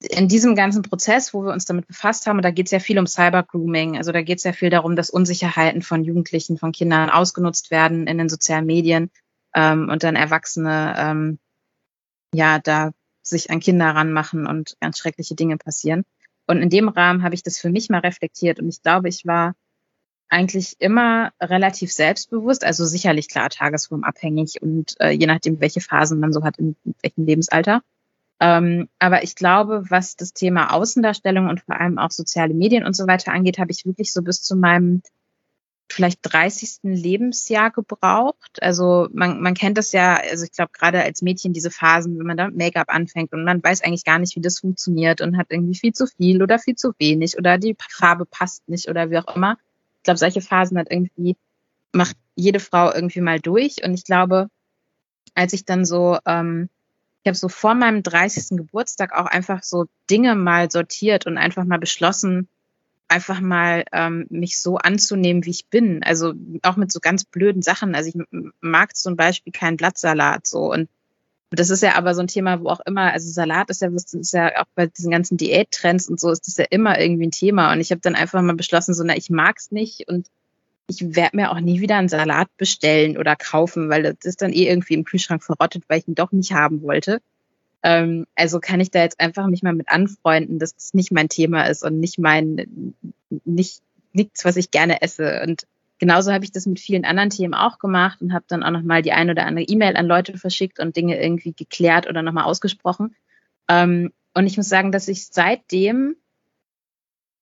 [0.00, 2.80] in diesem ganzen Prozess, wo wir uns damit befasst haben, und da geht es ja
[2.80, 6.72] viel um Cybergrooming, also da geht es ja viel darum, dass Unsicherheiten von Jugendlichen, von
[6.72, 9.10] Kindern ausgenutzt werden in den sozialen Medien
[9.54, 11.38] ähm, und dann Erwachsene ähm,
[12.34, 12.90] ja da
[13.22, 16.04] sich an Kinder ranmachen und ganz schreckliche Dinge passieren.
[16.46, 19.26] Und in dem Rahmen habe ich das für mich mal reflektiert und ich glaube, ich
[19.26, 19.54] war
[20.28, 26.32] eigentlich immer relativ selbstbewusst, also sicherlich klar tagesformabhängig und äh, je nachdem, welche Phasen man
[26.32, 27.82] so hat, in, in welchem Lebensalter.
[28.40, 32.96] Ähm, aber ich glaube, was das Thema Außendarstellung und vor allem auch soziale Medien und
[32.96, 35.02] so weiter angeht, habe ich wirklich so bis zu meinem
[35.92, 36.78] vielleicht 30.
[36.82, 38.62] Lebensjahr gebraucht.
[38.62, 42.26] Also man, man kennt das ja, also ich glaube gerade als Mädchen diese Phasen, wenn
[42.26, 45.46] man da Make-up anfängt und man weiß eigentlich gar nicht, wie das funktioniert und hat
[45.50, 49.18] irgendwie viel zu viel oder viel zu wenig oder die Farbe passt nicht oder wie
[49.18, 49.58] auch immer.
[49.98, 51.36] Ich glaube, solche Phasen hat irgendwie,
[51.92, 53.84] macht jede Frau irgendwie mal durch.
[53.84, 54.48] Und ich glaube,
[55.34, 56.68] als ich dann so, ähm,
[57.22, 58.56] ich habe so vor meinem 30.
[58.56, 62.48] Geburtstag auch einfach so Dinge mal sortiert und einfach mal beschlossen,
[63.12, 66.02] einfach mal ähm, mich so anzunehmen, wie ich bin.
[66.02, 67.94] Also auch mit so ganz blöden Sachen.
[67.94, 70.88] Also ich mag zum Beispiel keinen Blattsalat so und
[71.50, 74.32] das ist ja aber so ein Thema, wo auch immer, also Salat ist ja, ist
[74.32, 77.72] ja auch bei diesen ganzen Diättrends und so ist das ja immer irgendwie ein Thema.
[77.72, 80.28] Und ich habe dann einfach mal beschlossen, so, na, ich mag's nicht und
[80.88, 84.52] ich werde mir auch nie wieder einen Salat bestellen oder kaufen, weil das ist dann
[84.52, 87.20] eh irgendwie im Kühlschrank verrottet, weil ich ihn doch nicht haben wollte.
[87.82, 91.28] Ähm, also kann ich da jetzt einfach mich mal mit anfreunden, dass das nicht mein
[91.28, 92.94] Thema ist und nicht mein,
[93.44, 95.42] nicht nichts, was ich gerne esse.
[95.42, 95.66] Und
[95.98, 99.02] genauso habe ich das mit vielen anderen Themen auch gemacht und habe dann auch nochmal
[99.02, 103.14] die ein oder andere E-Mail an Leute verschickt und Dinge irgendwie geklärt oder nochmal ausgesprochen.
[103.68, 106.16] Ähm, und ich muss sagen, dass ich seitdem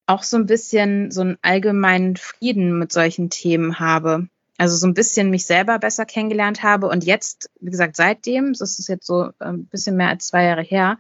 [0.07, 4.29] auch so ein bisschen so einen allgemeinen Frieden mit solchen Themen habe.
[4.61, 6.89] Also so ein bisschen mich selber besser kennengelernt habe.
[6.89, 10.45] Und jetzt, wie gesagt, seitdem, das ist jetzt so ein ähm, bisschen mehr als zwei
[10.45, 10.99] Jahre her,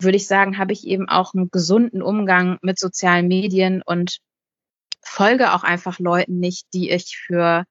[0.00, 4.20] würde ich sagen, habe ich eben auch einen gesunden Umgang mit sozialen Medien und
[5.02, 7.64] folge auch einfach Leuten nicht, die ich für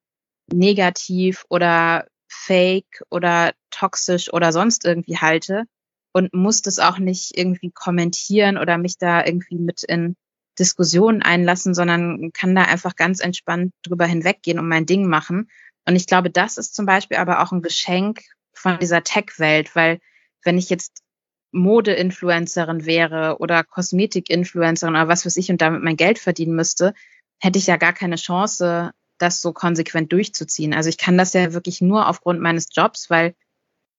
[0.51, 5.67] negativ oder fake oder toxisch oder sonst irgendwie halte
[6.11, 10.17] und muss das auch nicht irgendwie kommentieren oder mich da irgendwie mit in
[10.59, 15.49] Diskussionen einlassen, sondern kann da einfach ganz entspannt drüber hinweggehen und mein Ding machen.
[15.85, 18.21] Und ich glaube, das ist zum Beispiel aber auch ein Geschenk
[18.53, 19.99] von dieser Tech-Welt, weil
[20.43, 21.03] wenn ich jetzt
[21.51, 26.93] Mode-Influencerin wäre oder Kosmetik-Influencerin oder was weiß ich und damit mein Geld verdienen müsste,
[27.39, 30.73] hätte ich ja gar keine Chance, das so konsequent durchzuziehen.
[30.73, 33.35] Also ich kann das ja wirklich nur aufgrund meines Jobs, weil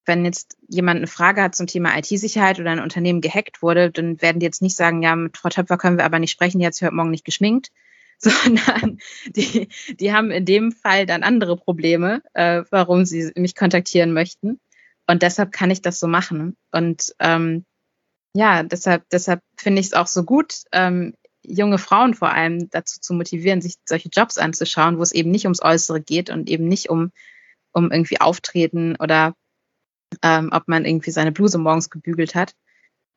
[0.08, 4.20] wenn jetzt jemand eine Frage hat zum Thema IT-Sicherheit oder ein Unternehmen gehackt wurde, dann
[4.20, 6.66] werden die jetzt nicht sagen, ja, mit Frau Töpfer können wir aber nicht sprechen, die
[6.66, 7.70] hat sich heute Morgen nicht geschminkt,
[8.18, 9.68] sondern die,
[10.00, 14.58] die haben in dem Fall dann andere Probleme, äh, warum sie mich kontaktieren möchten.
[15.06, 16.56] Und deshalb kann ich das so machen.
[16.72, 17.64] Und ähm,
[18.34, 23.00] ja, deshalb, deshalb finde ich es auch so gut, ähm, junge Frauen vor allem dazu
[23.00, 26.66] zu motivieren, sich solche Jobs anzuschauen, wo es eben nicht ums Äußere geht und eben
[26.66, 27.12] nicht um,
[27.72, 29.34] um irgendwie Auftreten oder
[30.22, 32.54] ähm, ob man irgendwie seine Bluse morgens gebügelt hat,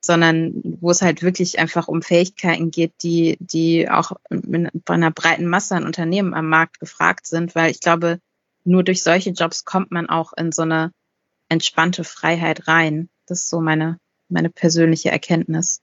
[0.00, 5.46] sondern wo es halt wirklich einfach um Fähigkeiten geht, die, die auch bei einer breiten
[5.46, 8.18] Masse an Unternehmen am Markt gefragt sind, weil ich glaube,
[8.64, 10.92] nur durch solche Jobs kommt man auch in so eine
[11.48, 13.08] entspannte Freiheit rein.
[13.26, 15.82] Das ist so meine, meine persönliche Erkenntnis.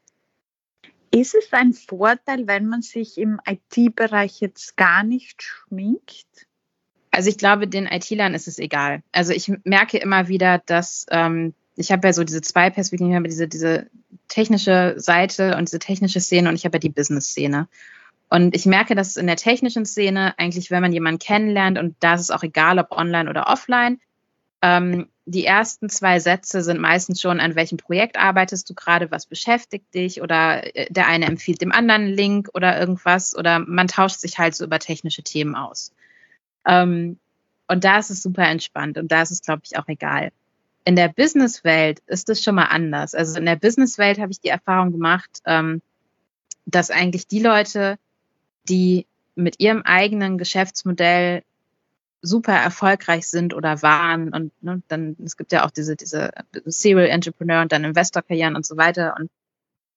[1.11, 6.48] Ist es ein Vorteil, wenn man sich im IT-Bereich jetzt gar nicht schminkt?
[7.11, 9.01] Also ich glaube, den IT-Lern ist es egal.
[9.11, 13.15] Also ich merke immer wieder, dass ähm, ich habe ja so diese zwei Perspektiven, ich
[13.15, 13.87] habe diese, diese
[14.27, 17.67] technische Seite und diese technische Szene und ich habe ja die Business-Szene.
[18.29, 22.13] Und ich merke, dass in der technischen Szene eigentlich, wenn man jemanden kennenlernt, und da
[22.13, 23.99] ist es auch egal, ob online oder offline,
[24.61, 29.25] ähm, die ersten zwei Sätze sind meistens schon, an welchem Projekt arbeitest du gerade, was
[29.25, 34.19] beschäftigt dich oder äh, der eine empfiehlt dem anderen Link oder irgendwas oder man tauscht
[34.19, 35.93] sich halt so über technische Themen aus.
[36.65, 37.19] Ähm,
[37.67, 40.31] und da ist es super entspannt und da ist es, glaube ich, auch egal.
[40.85, 43.13] In der Businesswelt ist es schon mal anders.
[43.13, 45.81] Also in der Businesswelt habe ich die Erfahrung gemacht, ähm,
[46.65, 47.97] dass eigentlich die Leute,
[48.67, 51.43] die mit ihrem eigenen Geschäftsmodell
[52.21, 56.31] super erfolgreich sind oder waren und ne, dann es gibt ja auch diese diese
[56.65, 59.29] Serial Entrepreneur und dann Investor-Karrieren und so weiter und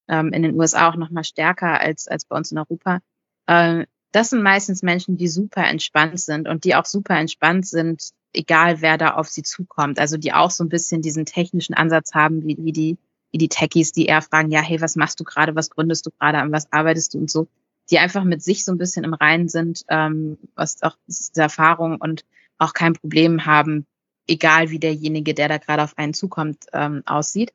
[0.08, 3.00] ähm, in den USA auch noch mal stärker als als bei uns in Europa.
[3.46, 8.10] Äh, das sind meistens Menschen, die super entspannt sind und die auch super entspannt sind,
[8.32, 9.98] egal wer da auf sie zukommt.
[9.98, 12.98] Also die auch so ein bisschen diesen technischen Ansatz haben, wie, wie die
[13.34, 16.10] wie die Techies, die eher fragen, ja, hey, was machst du gerade, was gründest du
[16.10, 17.48] gerade, an was arbeitest du und so
[17.90, 21.96] die einfach mit sich so ein bisschen im Reinen sind, ähm, was auch diese Erfahrung
[21.96, 22.24] und
[22.58, 23.86] auch kein Problem haben,
[24.26, 27.52] egal wie derjenige, der da gerade auf einen zukommt, ähm, aussieht.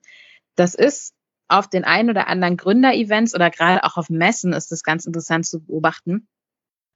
[0.56, 1.14] Das ist
[1.48, 5.46] auf den ein oder anderen Gründer-Events oder gerade auch auf Messen ist das ganz interessant
[5.46, 6.28] zu beobachten,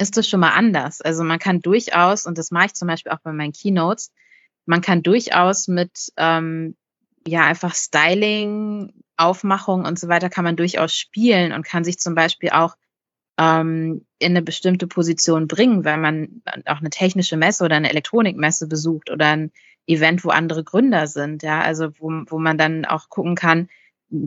[0.02, 1.02] ist das schon mal anders.
[1.02, 4.12] Also man kann durchaus, und das mache ich zum Beispiel auch bei meinen Keynotes,
[4.66, 6.76] man kann durchaus mit ähm,
[7.28, 12.16] ja einfach Styling, Aufmachung und so weiter kann man durchaus spielen und kann sich zum
[12.16, 12.76] Beispiel auch
[13.38, 18.68] ähm, in eine bestimmte Position bringen, weil man auch eine technische Messe oder eine Elektronikmesse
[18.68, 19.52] besucht oder ein
[19.88, 23.68] Event, wo andere Gründer sind, ja, also wo, wo man dann auch gucken kann,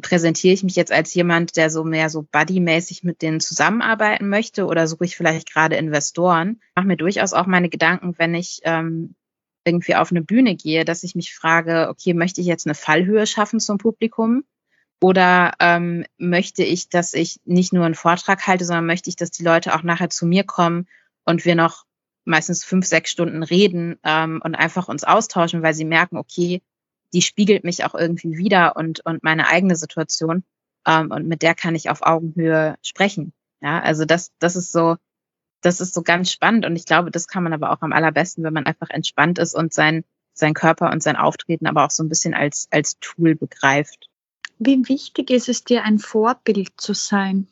[0.00, 4.66] präsentiere ich mich jetzt als jemand, der so mehr so buddymäßig mit denen zusammenarbeiten möchte
[4.66, 6.60] oder suche ich vielleicht gerade Investoren?
[6.60, 9.14] Ich mache mir durchaus auch meine Gedanken, wenn ich ähm,
[9.64, 13.26] irgendwie auf eine Bühne gehe, dass ich mich frage, okay, möchte ich jetzt eine Fallhöhe
[13.26, 14.44] schaffen zum Publikum?
[15.00, 19.30] Oder ähm, möchte ich, dass ich nicht nur einen Vortrag halte, sondern möchte ich, dass
[19.30, 20.86] die Leute auch nachher zu mir kommen
[21.24, 21.84] und wir noch
[22.24, 26.62] meistens fünf, sechs Stunden reden ähm, und einfach uns austauschen, weil sie merken, okay,
[27.14, 30.44] die spiegelt mich auch irgendwie wieder und, und meine eigene Situation.
[30.86, 33.32] Ähm, und mit der kann ich auf Augenhöhe sprechen.
[33.62, 34.96] Ja, also das, das ist so,
[35.62, 36.66] das ist so ganz spannend.
[36.66, 39.54] Und ich glaube, das kann man aber auch am allerbesten, wenn man einfach entspannt ist
[39.54, 43.36] und sein, sein Körper und sein Auftreten aber auch so ein bisschen als, als Tool
[43.36, 44.10] begreift.
[44.58, 47.48] Wie wichtig ist es dir, ein Vorbild zu sein?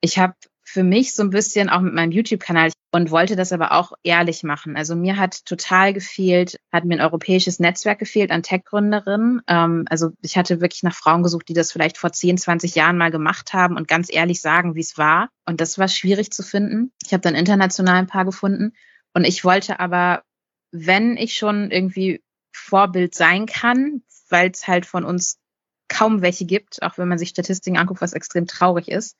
[0.00, 3.72] Ich habe für mich so ein bisschen auch mit meinem YouTube-Kanal, und wollte das aber
[3.72, 4.76] auch ehrlich machen.
[4.76, 9.42] Also mir hat total gefehlt, hat mir ein europäisches Netzwerk gefehlt an Tech-Gründerinnen.
[9.48, 12.96] Ähm, also ich hatte wirklich nach Frauen gesucht, die das vielleicht vor 10, 20 Jahren
[12.96, 15.28] mal gemacht haben und ganz ehrlich sagen, wie es war.
[15.44, 16.92] Und das war schwierig zu finden.
[17.04, 18.74] Ich habe dann international ein paar gefunden.
[19.12, 20.22] Und ich wollte aber,
[20.70, 25.40] wenn ich schon irgendwie Vorbild sein kann, weil es halt von uns
[25.88, 29.16] kaum welche gibt, auch wenn man sich Statistiken anguckt, was extrem traurig ist,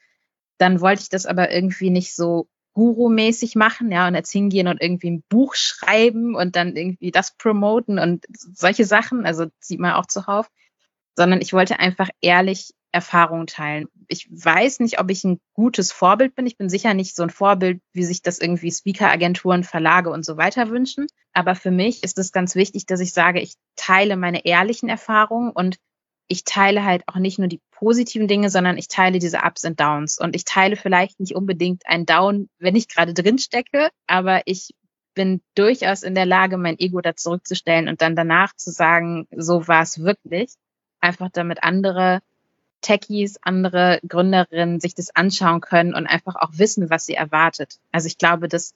[0.58, 4.82] dann wollte ich das aber irgendwie nicht so Guru-mäßig machen, ja, und jetzt hingehen und
[4.82, 9.92] irgendwie ein Buch schreiben und dann irgendwie das promoten und solche Sachen, also sieht man
[9.92, 10.48] auch zuhauf,
[11.16, 13.87] sondern ich wollte einfach ehrlich Erfahrungen teilen.
[14.06, 16.46] Ich weiß nicht, ob ich ein gutes Vorbild bin.
[16.46, 20.37] Ich bin sicher nicht so ein Vorbild, wie sich das irgendwie Speaker-Agenturen, Verlage und so
[20.37, 21.08] weiter wünschen.
[21.32, 25.50] Aber für mich ist es ganz wichtig, dass ich sage, ich teile meine ehrlichen Erfahrungen
[25.50, 25.76] und
[26.28, 29.79] ich teile halt auch nicht nur die positiven Dinge, sondern ich teile diese Ups und
[29.79, 30.18] Downs.
[30.18, 34.75] Und ich teile vielleicht nicht unbedingt ein Down, wenn ich gerade drin stecke, aber ich
[35.12, 39.68] bin durchaus in der Lage, mein Ego da zurückzustellen und dann danach zu sagen, so
[39.68, 40.51] war es wirklich.
[41.01, 42.20] Einfach damit andere
[42.81, 47.79] Techies, andere Gründerinnen sich das anschauen können und einfach auch wissen, was sie erwartet.
[47.92, 48.73] Also ich glaube, dass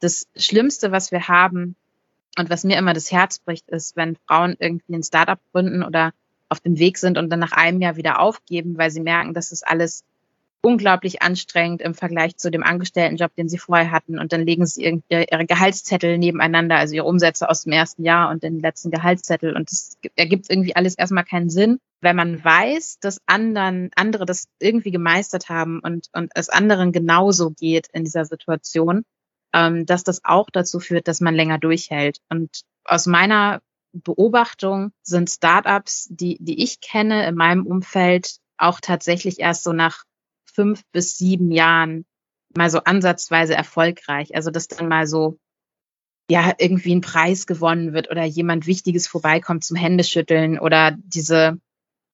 [0.00, 1.74] das Schlimmste, was wir haben
[2.38, 6.12] und was mir immer das Herz bricht, ist, wenn Frauen irgendwie ein Startup gründen oder
[6.52, 9.50] auf dem Weg sind und dann nach einem Jahr wieder aufgeben, weil sie merken, dass
[9.50, 10.04] es alles
[10.64, 14.18] unglaublich anstrengend im Vergleich zu dem Angestelltenjob, den sie vorher hatten.
[14.18, 18.44] Und dann legen sie ihre Gehaltszettel nebeneinander, also ihre Umsätze aus dem ersten Jahr und
[18.44, 19.56] den letzten Gehaltszettel.
[19.56, 24.46] Und das ergibt irgendwie alles erstmal keinen Sinn, wenn man weiß, dass anderen, andere das
[24.60, 29.02] irgendwie gemeistert haben und, und es anderen genauso geht in dieser Situation,
[29.52, 32.18] ähm, dass das auch dazu führt, dass man länger durchhält.
[32.28, 32.50] Und
[32.84, 39.64] aus meiner Beobachtung sind Startups, die, die ich kenne in meinem Umfeld, auch tatsächlich erst
[39.64, 40.04] so nach
[40.44, 42.04] fünf bis sieben Jahren
[42.56, 44.34] mal so ansatzweise erfolgreich.
[44.34, 45.38] Also dass dann mal so
[46.30, 51.58] ja irgendwie ein Preis gewonnen wird oder jemand Wichtiges vorbeikommt zum Händeschütteln oder diese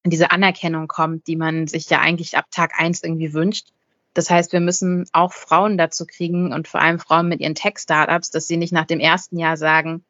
[0.04, 3.68] diese Anerkennung kommt, die man sich ja eigentlich ab Tag eins irgendwie wünscht.
[4.14, 8.30] Das heißt, wir müssen auch Frauen dazu kriegen und vor allem Frauen mit ihren Tech-Startups,
[8.30, 10.04] dass sie nicht nach dem ersten Jahr sagen,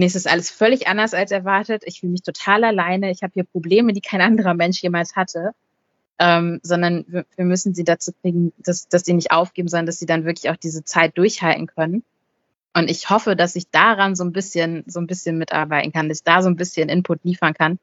[0.00, 1.82] Es ist alles völlig anders als erwartet.
[1.84, 3.10] Ich fühle mich total alleine.
[3.10, 5.52] Ich habe hier Probleme, die kein anderer Mensch jemals hatte.
[6.20, 10.00] Ähm, sondern wir, wir müssen sie dazu kriegen, dass, dass sie nicht aufgeben, sondern dass
[10.00, 12.02] sie dann wirklich auch diese Zeit durchhalten können.
[12.74, 16.18] Und ich hoffe, dass ich daran so ein bisschen, so ein bisschen mitarbeiten kann, dass
[16.18, 17.78] ich da so ein bisschen Input liefern kann,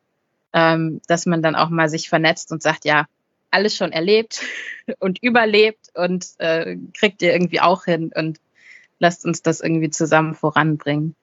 [0.54, 3.08] ähm, dass man dann auch mal sich vernetzt und sagt, ja,
[3.51, 4.41] alles schon erlebt
[4.99, 8.39] und überlebt und äh, kriegt ihr irgendwie auch hin und
[8.99, 11.15] lasst uns das irgendwie zusammen voranbringen.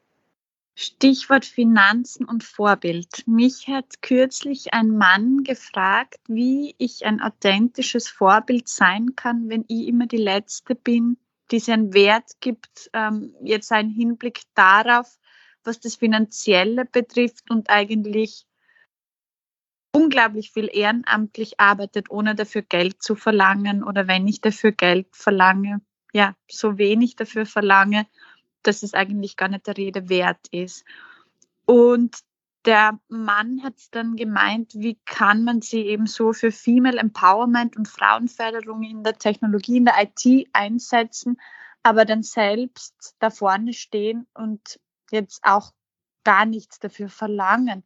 [0.75, 3.27] Stichwort Finanzen und Vorbild.
[3.27, 9.87] Mich hat kürzlich ein Mann gefragt, wie ich ein authentisches Vorbild sein kann, wenn ich
[9.87, 11.19] immer die Letzte bin,
[11.51, 15.19] die seinen Wert gibt, ähm, jetzt ein Hinblick darauf,
[15.63, 18.47] was das Finanzielle betrifft und eigentlich
[19.95, 25.83] unglaublich viel ehrenamtlich arbeitet, ohne dafür Geld zu verlangen oder wenn ich dafür Geld verlange,
[26.15, 28.07] ja, so wenig dafür verlange
[28.62, 30.85] dass es eigentlich gar nicht der Rede wert ist.
[31.64, 32.16] Und
[32.64, 37.88] der Mann hat dann gemeint, wie kann man sie eben so für Female Empowerment und
[37.88, 41.40] Frauenförderung in der Technologie, in der IT einsetzen,
[41.83, 44.79] aber dann selbst da vorne stehen und
[45.11, 45.72] jetzt auch
[46.25, 47.85] gar nichts dafür verlangen.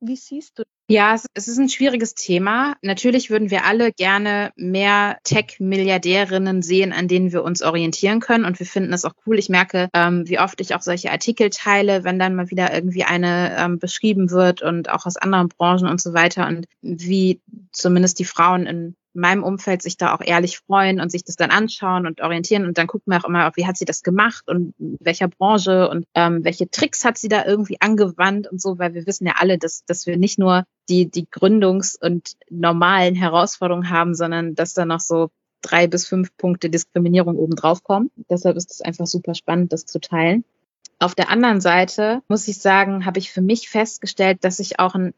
[0.00, 2.76] Wie siehst du ja, es ist ein schwieriges Thema.
[2.82, 8.44] Natürlich würden wir alle gerne mehr Tech-Milliardärinnen sehen, an denen wir uns orientieren können.
[8.44, 9.38] Und wir finden es auch cool.
[9.38, 13.04] Ich merke, ähm, wie oft ich auch solche Artikel teile, wenn dann mal wieder irgendwie
[13.04, 16.46] eine ähm, beschrieben wird und auch aus anderen Branchen und so weiter.
[16.46, 17.40] Und wie
[17.72, 21.50] zumindest die Frauen in meinem Umfeld sich da auch ehrlich freuen und sich das dann
[21.50, 24.74] anschauen und orientieren und dann gucken wir auch immer, wie hat sie das gemacht und
[24.78, 28.94] in welcher Branche und ähm, welche Tricks hat sie da irgendwie angewandt und so, weil
[28.94, 33.90] wir wissen ja alle, dass, dass wir nicht nur die, die Gründungs- und normalen Herausforderungen
[33.90, 35.30] haben, sondern dass da noch so
[35.62, 38.10] drei bis fünf Punkte Diskriminierung obendrauf kommen.
[38.28, 40.44] Deshalb ist es einfach super spannend, das zu teilen.
[40.98, 44.94] Auf der anderen Seite muss ich sagen, habe ich für mich festgestellt, dass ich auch
[44.94, 45.14] ein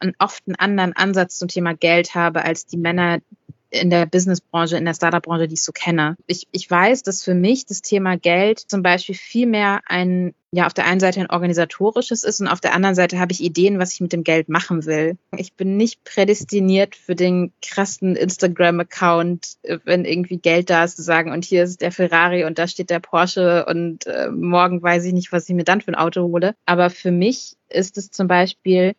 [0.00, 3.18] einen, oft einen anderen Ansatz zum Thema Geld habe als die Männer
[3.70, 6.16] in der Businessbranche, in der Startup-Branche, die ich so kenne.
[6.26, 10.66] Ich, ich weiß, dass für mich das Thema Geld zum Beispiel viel mehr ein, ja,
[10.66, 13.78] auf der einen Seite ein organisatorisches ist und auf der anderen Seite habe ich Ideen,
[13.78, 15.16] was ich mit dem Geld machen will.
[15.36, 21.30] Ich bin nicht prädestiniert für den krassen Instagram-Account, wenn irgendwie Geld da ist, zu sagen,
[21.30, 25.12] und hier ist der Ferrari und da steht der Porsche und äh, morgen weiß ich
[25.12, 26.54] nicht, was ich mir dann für ein Auto hole.
[26.66, 28.94] Aber für mich ist es zum Beispiel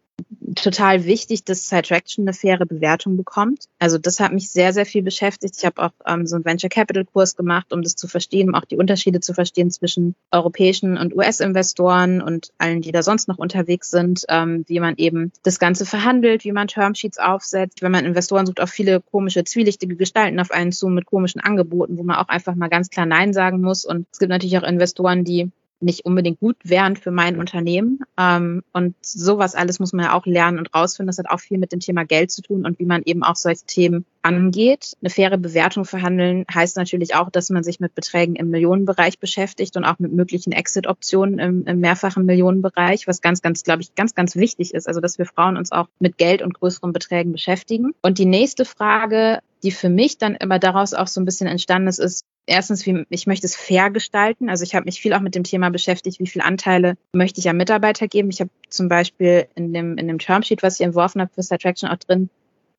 [0.56, 3.66] total wichtig, dass Sidetraction eine faire Bewertung bekommt.
[3.80, 5.56] Also das hat mich sehr, sehr viel beschäftigt.
[5.58, 8.56] Ich habe auch ähm, so einen Venture Capital Kurs gemacht, um das zu verstehen, um
[8.56, 13.38] auch die Unterschiede zu verstehen zwischen europäischen und US-Investoren und allen, die da sonst noch
[13.38, 17.82] unterwegs sind, ähm, wie man eben das Ganze verhandelt, wie man Termsheets aufsetzt.
[17.82, 21.98] Wenn man Investoren sucht, auch viele komische, zwielichtige Gestalten auf einen zu mit komischen Angeboten,
[21.98, 23.86] wo man auch einfach mal ganz klar Nein sagen muss.
[23.86, 25.52] Und es gibt natürlich auch Investoren, die
[25.82, 28.00] nicht unbedingt gut wären für mein Unternehmen.
[28.18, 31.08] Ähm, und sowas alles muss man ja auch lernen und rausfinden.
[31.08, 33.36] Das hat auch viel mit dem Thema Geld zu tun und wie man eben auch
[33.36, 34.96] solche Themen angeht.
[35.02, 39.78] Eine faire Bewertung verhandeln heißt natürlich auch, dass man sich mit Beträgen im Millionenbereich beschäftigt
[39.78, 44.16] und auch mit möglichen Exit-Optionen im, im mehrfachen Millionenbereich, was ganz, ganz, glaube ich, ganz,
[44.16, 44.88] ganz wichtig ist.
[44.88, 47.94] Also, dass wir Frauen uns auch mit Geld und größeren Beträgen beschäftigen.
[48.02, 51.88] Und die nächste Frage, die für mich dann immer daraus auch so ein bisschen entstanden
[51.88, 54.50] ist, ist, erstens, wie, ich möchte es fair gestalten.
[54.50, 57.50] Also ich habe mich viel auch mit dem Thema beschäftigt, wie viele Anteile möchte ich
[57.50, 58.30] an Mitarbeiter geben.
[58.30, 61.90] Ich habe zum Beispiel in dem, in dem Termsheet, was ich entworfen habe für Attraction
[61.90, 62.30] auch drin,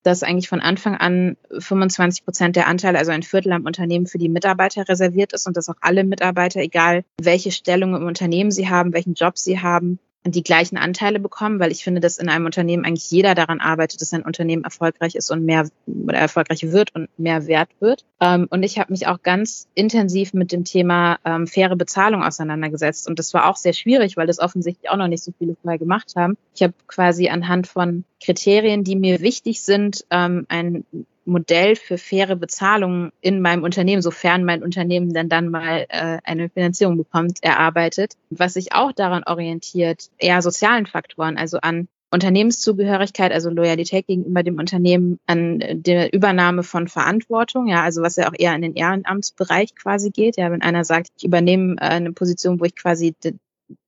[0.02, 4.18] dass eigentlich von Anfang an 25 Prozent der Anteile, also ein Viertel am Unternehmen für
[4.18, 8.68] die Mitarbeiter reserviert ist und dass auch alle Mitarbeiter, egal welche Stellung im Unternehmen sie
[8.68, 12.46] haben, welchen Job sie haben, die gleichen Anteile bekommen, weil ich finde, dass in einem
[12.46, 16.94] Unternehmen eigentlich jeder daran arbeitet, dass ein Unternehmen erfolgreich ist und mehr oder erfolgreich wird
[16.94, 18.04] und mehr wert wird.
[18.20, 23.08] Ähm, und ich habe mich auch ganz intensiv mit dem Thema ähm, faire Bezahlung auseinandergesetzt.
[23.08, 25.78] Und das war auch sehr schwierig, weil das offensichtlich auch noch nicht so viele vorher
[25.78, 26.36] gemacht haben.
[26.54, 30.84] Ich habe quasi anhand von Kriterien, die mir wichtig sind, ähm, ein
[31.24, 36.48] Modell für faire Bezahlung in meinem Unternehmen, sofern mein Unternehmen denn dann mal äh, eine
[36.48, 43.48] Finanzierung bekommt, erarbeitet, was sich auch daran orientiert, eher sozialen Faktoren, also an Unternehmenszugehörigkeit, also
[43.48, 48.54] Loyalität gegenüber dem Unternehmen, an der Übernahme von Verantwortung, ja, also was ja auch eher
[48.54, 50.36] in den Ehrenamtsbereich quasi geht.
[50.36, 53.14] Ja, wenn einer sagt, ich übernehme äh, eine Position, wo ich quasi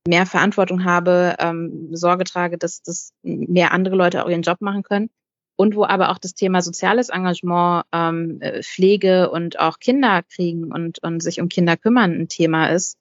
[0.07, 4.82] mehr Verantwortung habe, ähm, Sorge trage, dass, dass mehr andere Leute auch ihren Job machen
[4.82, 5.11] können,
[5.57, 10.72] und wo aber auch das Thema soziales Engagement, ähm, äh, Pflege und auch Kinder kriegen
[10.72, 12.96] und, und sich um Kinder kümmern ein Thema ist,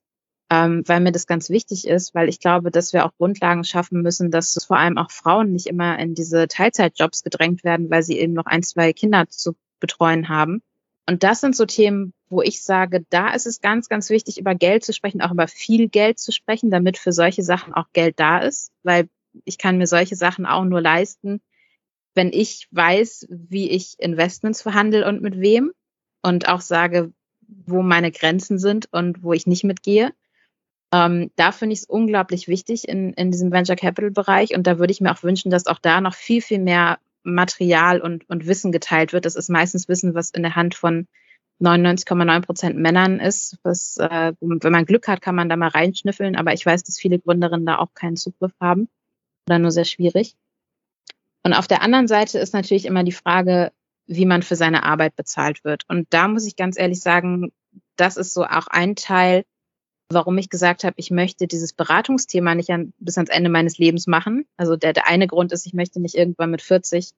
[0.51, 4.01] ähm, weil mir das ganz wichtig ist, weil ich glaube, dass wir auch Grundlagen schaffen
[4.01, 8.20] müssen, dass vor allem auch Frauen nicht immer in diese Teilzeitjobs gedrängt werden, weil sie
[8.20, 10.62] eben noch ein, zwei Kinder zu betreuen haben.
[11.10, 14.56] Und das sind so Themen, wo ich sage, da ist es ganz, ganz wichtig, über
[14.56, 18.20] Geld zu sprechen, auch über viel Geld zu sprechen, damit für solche Sachen auch Geld
[18.20, 19.08] da ist, weil
[19.46, 21.42] ich kann mir solche Sachen auch nur leisten,
[22.16, 25.72] wenn ich weiß, wie ich Investments verhandle und mit wem
[26.22, 27.14] und auch sage,
[27.48, 30.12] wo meine Grenzen sind und wo ich nicht mitgehe.
[30.92, 34.80] Ähm, da finde ich es unglaublich wichtig in, in diesem Venture Capital Bereich und da
[34.80, 38.48] würde ich mir auch wünschen, dass auch da noch viel, viel mehr Material und, und
[38.48, 39.26] Wissen geteilt wird.
[39.26, 41.08] Das ist meistens Wissen, was in der Hand von
[41.62, 43.58] 99,9 Prozent Männern ist.
[43.64, 46.99] Was, äh, wenn man Glück hat, kann man da mal reinschnüffeln, aber ich weiß, dass
[46.99, 48.89] viele Gründerinnen da auch keinen Zugriff haben
[49.47, 50.36] oder nur sehr schwierig.
[51.43, 53.72] Und auf der anderen Seite ist natürlich immer die Frage,
[54.08, 55.84] wie man für seine Arbeit bezahlt wird.
[55.88, 57.51] Und da muss ich ganz ehrlich sagen,
[57.95, 59.43] das ist so auch ein Teil,
[60.10, 64.08] warum ich gesagt habe, ich möchte dieses Beratungsthema nicht an, bis ans Ende meines Lebens
[64.08, 64.45] machen.
[64.58, 67.12] Also der, der eine Grund ist, ich möchte nicht irgendwann mit 40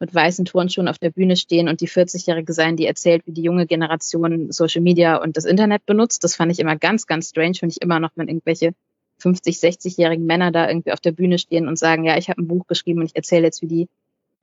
[0.00, 3.42] mit weißen Turnschuhen auf der Bühne stehen und die 40-Jährige sein, die erzählt, wie die
[3.42, 6.22] junge Generation Social Media und das Internet benutzt.
[6.24, 8.74] Das fand ich immer ganz, ganz strange, finde ich immer noch, wenn irgendwelche
[9.18, 12.48] 50, 60-jährigen Männer da irgendwie auf der Bühne stehen und sagen, ja, ich habe ein
[12.48, 13.88] Buch geschrieben und ich erzähle jetzt, wie die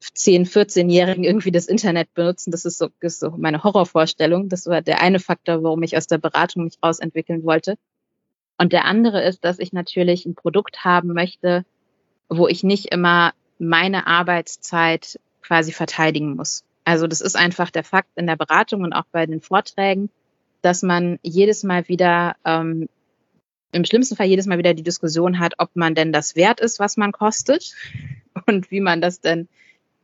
[0.01, 2.51] 10, 14-Jährigen irgendwie das Internet benutzen.
[2.51, 4.49] Das ist so, das ist so meine Horrorvorstellung.
[4.49, 7.77] Das war der eine Faktor, warum ich aus der Beratung mich rausentwickeln wollte.
[8.57, 11.65] Und der andere ist, dass ich natürlich ein Produkt haben möchte,
[12.29, 16.63] wo ich nicht immer meine Arbeitszeit quasi verteidigen muss.
[16.83, 20.09] Also das ist einfach der Fakt in der Beratung und auch bei den Vorträgen,
[20.61, 22.87] dass man jedes Mal wieder ähm,
[23.71, 26.79] im schlimmsten Fall jedes Mal wieder die Diskussion hat, ob man denn das wert ist,
[26.79, 27.73] was man kostet
[28.47, 29.47] und wie man das denn,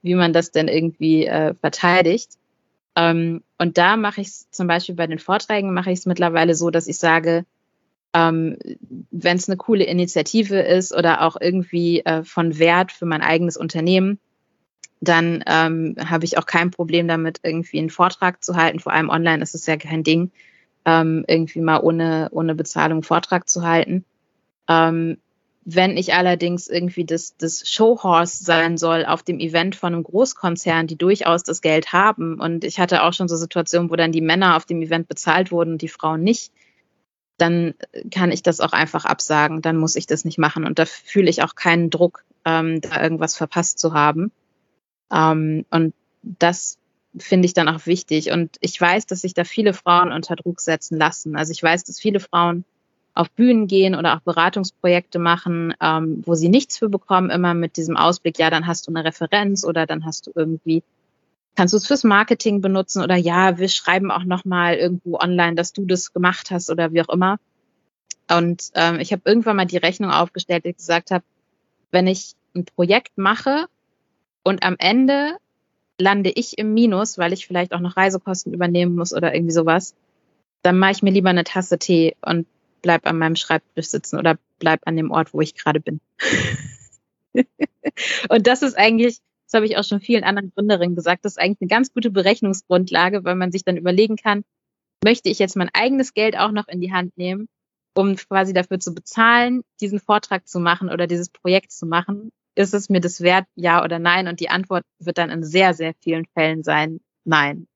[0.02, 2.32] wie man das denn irgendwie äh, verteidigt.
[2.96, 6.56] Ähm, und da mache ich es zum Beispiel bei den Vorträgen mache ich es mittlerweile
[6.56, 7.46] so, dass ich sage,
[8.14, 8.58] ähm,
[9.12, 13.56] wenn es eine coole Initiative ist oder auch irgendwie äh, von Wert für mein eigenes
[13.56, 14.20] Unternehmen,
[15.02, 18.80] dann ähm, habe ich auch kein Problem damit, irgendwie einen Vortrag zu halten.
[18.80, 20.32] Vor allem online ist es ja kein Ding
[20.86, 24.06] ähm, irgendwie mal ohne, ohne Bezahlung Vortrag zu halten.
[24.68, 25.18] Ähm,
[25.64, 30.88] wenn ich allerdings irgendwie das, das Showhorse sein soll auf dem Event von einem Großkonzern,
[30.88, 34.22] die durchaus das Geld haben, und ich hatte auch schon so Situationen, wo dann die
[34.22, 36.52] Männer auf dem Event bezahlt wurden und die Frauen nicht,
[37.38, 37.76] dann
[38.12, 40.66] kann ich das auch einfach absagen, dann muss ich das nicht machen.
[40.66, 44.32] Und da fühle ich auch keinen Druck, ähm, da irgendwas verpasst zu haben.
[45.12, 45.94] Ähm, und
[46.24, 46.78] das
[47.18, 48.32] finde ich dann auch wichtig.
[48.32, 51.36] Und ich weiß, dass sich da viele Frauen unter Druck setzen lassen.
[51.36, 52.64] Also ich weiß, dass viele Frauen
[53.14, 57.76] auf Bühnen gehen oder auch Beratungsprojekte machen, ähm, wo sie nichts für bekommen, immer mit
[57.76, 60.82] diesem Ausblick, ja, dann hast du eine Referenz oder dann hast du irgendwie,
[61.56, 65.74] kannst du es fürs Marketing benutzen oder ja, wir schreiben auch nochmal irgendwo online, dass
[65.74, 67.38] du das gemacht hast oder wie auch immer.
[68.30, 71.26] Und ähm, ich habe irgendwann mal die Rechnung aufgestellt, die ich gesagt habe,
[71.92, 73.66] wenn ich ein Projekt mache
[74.44, 75.38] und am Ende
[76.00, 79.96] lande ich im Minus, weil ich vielleicht auch noch Reisekosten übernehmen muss oder irgendwie sowas,
[80.64, 82.48] dann mache ich mir lieber eine Tasse Tee und
[82.82, 86.02] bleib an meinem Schreibtisch sitzen oder bleib an dem Ort, wo ich gerade bin.
[88.30, 91.38] und das ist eigentlich, das habe ich auch schon vielen anderen Gründerinnen gesagt, das ist
[91.38, 94.44] eigentlich eine ganz gute Berechnungsgrundlage, weil man sich dann überlegen kann,
[95.04, 97.48] möchte ich jetzt mein eigenes Geld auch noch in die Hand nehmen,
[97.96, 102.32] um quasi dafür zu bezahlen, diesen Vortrag zu machen oder dieses Projekt zu machen?
[102.56, 104.28] Ist es mir das wert, ja oder nein?
[104.28, 107.68] Und die Antwort wird dann in sehr, sehr vielen Fällen sein, nein.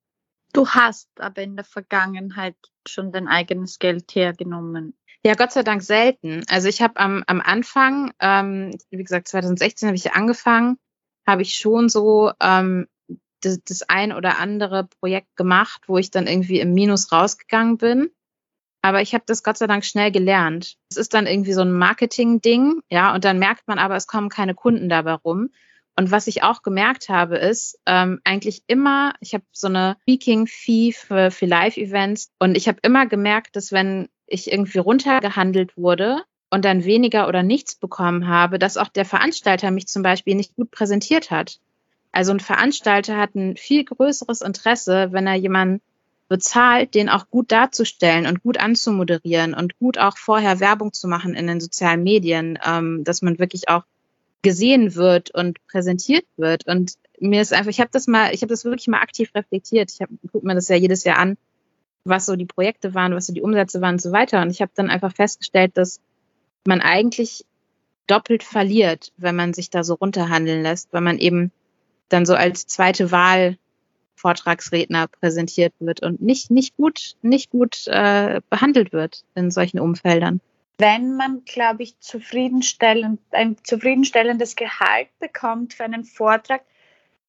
[0.53, 2.55] Du hast aber in der Vergangenheit
[2.87, 4.97] schon dein eigenes Geld hergenommen.
[5.25, 6.43] Ja, Gott sei Dank selten.
[6.49, 10.77] Also ich habe am, am Anfang, ähm, wie gesagt, 2016 habe ich angefangen,
[11.25, 12.87] habe ich schon so ähm,
[13.41, 18.11] das, das ein oder andere Projekt gemacht, wo ich dann irgendwie im Minus rausgegangen bin.
[18.85, 20.75] Aber ich habe das Gott sei Dank schnell gelernt.
[20.91, 24.29] Es ist dann irgendwie so ein Marketing-Ding, ja, und dann merkt man aber, es kommen
[24.29, 25.49] keine Kunden dabei rum.
[25.95, 30.91] Und was ich auch gemerkt habe, ist ähm, eigentlich immer, ich habe so eine Speaking-Fee
[30.91, 36.21] für, für Live-Events und ich habe immer gemerkt, dass wenn ich irgendwie runtergehandelt wurde
[36.51, 40.55] und dann weniger oder nichts bekommen habe, dass auch der Veranstalter mich zum Beispiel nicht
[40.55, 41.59] gut präsentiert hat.
[42.11, 45.81] Also ein Veranstalter hat ein viel größeres Interesse, wenn er jemanden
[46.27, 51.35] bezahlt, den auch gut darzustellen und gut anzumoderieren und gut auch vorher Werbung zu machen
[51.35, 53.83] in den sozialen Medien, ähm, dass man wirklich auch
[54.41, 56.67] gesehen wird und präsentiert wird.
[56.67, 59.91] Und mir ist einfach, ich habe das mal, ich habe das wirklich mal aktiv reflektiert.
[59.91, 59.99] Ich
[60.31, 61.37] gucke mir das ja jedes Jahr an,
[62.03, 64.41] was so die Projekte waren, was so die Umsätze waren und so weiter.
[64.41, 65.99] Und ich habe dann einfach festgestellt, dass
[66.65, 67.45] man eigentlich
[68.07, 71.51] doppelt verliert, wenn man sich da so runterhandeln lässt, weil man eben
[72.09, 73.57] dann so als zweite Wahl
[74.15, 80.41] Vortragsredner präsentiert wird und nicht nicht gut nicht gut äh, behandelt wird in solchen Umfeldern
[80.77, 86.63] wenn man, glaube ich, zufriedenstellend, ein zufriedenstellendes Gehalt bekommt für einen Vortrag,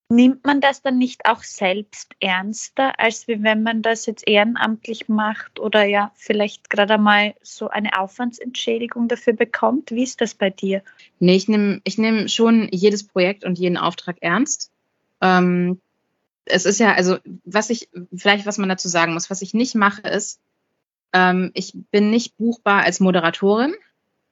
[0.09, 5.59] nimmt man das dann nicht auch selbst ernster, als wenn man das jetzt ehrenamtlich macht
[5.59, 9.91] oder ja vielleicht gerade einmal so eine Aufwandsentschädigung dafür bekommt?
[9.91, 10.83] Wie ist das bei dir?
[11.19, 14.71] Nee, ich nehme ich nehm schon jedes Projekt und jeden Auftrag ernst.
[15.21, 15.81] Ähm,
[16.47, 19.75] es ist ja, also was ich, vielleicht was man dazu sagen muss, was ich nicht
[19.75, 20.41] mache, ist,
[21.13, 23.75] ähm, ich bin nicht buchbar als Moderatorin.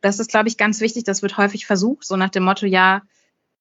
[0.01, 1.05] Das ist, glaube ich, ganz wichtig.
[1.05, 3.03] Das wird häufig versucht, so nach dem Motto, ja,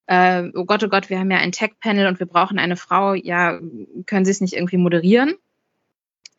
[0.07, 3.13] äh, oh Gott, oh Gott, wir haben ja ein Tech-Panel und wir brauchen eine Frau.
[3.13, 3.59] Ja,
[4.05, 5.35] können Sie es nicht irgendwie moderieren?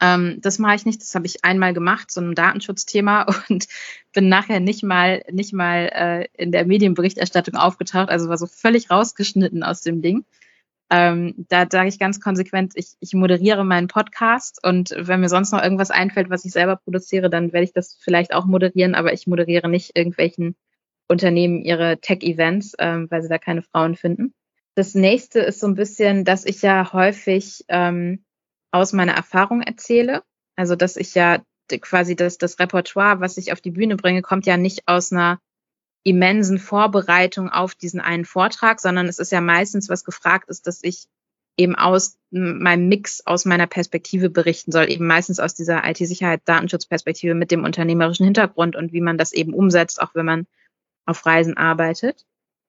[0.00, 1.00] Ähm, das mache ich nicht.
[1.00, 3.66] Das habe ich einmal gemacht, so ein Datenschutzthema und
[4.12, 8.10] bin nachher nicht mal nicht mal äh, in der Medienberichterstattung aufgetaucht.
[8.10, 10.24] Also war so völlig rausgeschnitten aus dem Ding.
[10.97, 15.51] Ähm, da sage ich ganz konsequent, ich, ich moderiere meinen Podcast und wenn mir sonst
[15.51, 19.12] noch irgendwas einfällt, was ich selber produziere, dann werde ich das vielleicht auch moderieren, aber
[19.12, 20.55] ich moderiere nicht irgendwelchen
[21.09, 24.34] Unternehmen ihre Tech-Events, ähm, weil sie da keine Frauen finden.
[24.76, 28.24] Das nächste ist so ein bisschen, dass ich ja häufig ähm,
[28.70, 30.22] aus meiner Erfahrung erzähle.
[30.55, 31.42] Also dass ich ja
[31.80, 35.40] quasi das, das Repertoire, was ich auf die Bühne bringe, kommt ja nicht aus einer
[36.05, 40.82] immensen Vorbereitung auf diesen einen Vortrag, sondern es ist ja meistens, was gefragt ist, dass
[40.82, 41.07] ich
[41.57, 47.34] eben aus meinem Mix, aus meiner Perspektive berichten soll, eben meistens aus dieser IT-Sicherheit, Datenschutzperspektive
[47.34, 50.46] mit dem unternehmerischen Hintergrund und wie man das eben umsetzt, auch wenn man
[51.07, 52.24] auf Reisen arbeitet.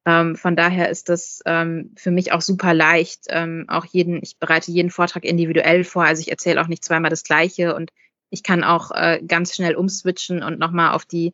[0.05, 3.25] Ähm, von daher ist das ähm, für mich auch super leicht.
[3.29, 7.09] Ähm, auch jeden, ich bereite jeden Vortrag individuell vor, also ich erzähle auch nicht zweimal
[7.09, 7.91] das Gleiche und
[8.29, 11.33] ich kann auch äh, ganz schnell umswitchen und nochmal auf die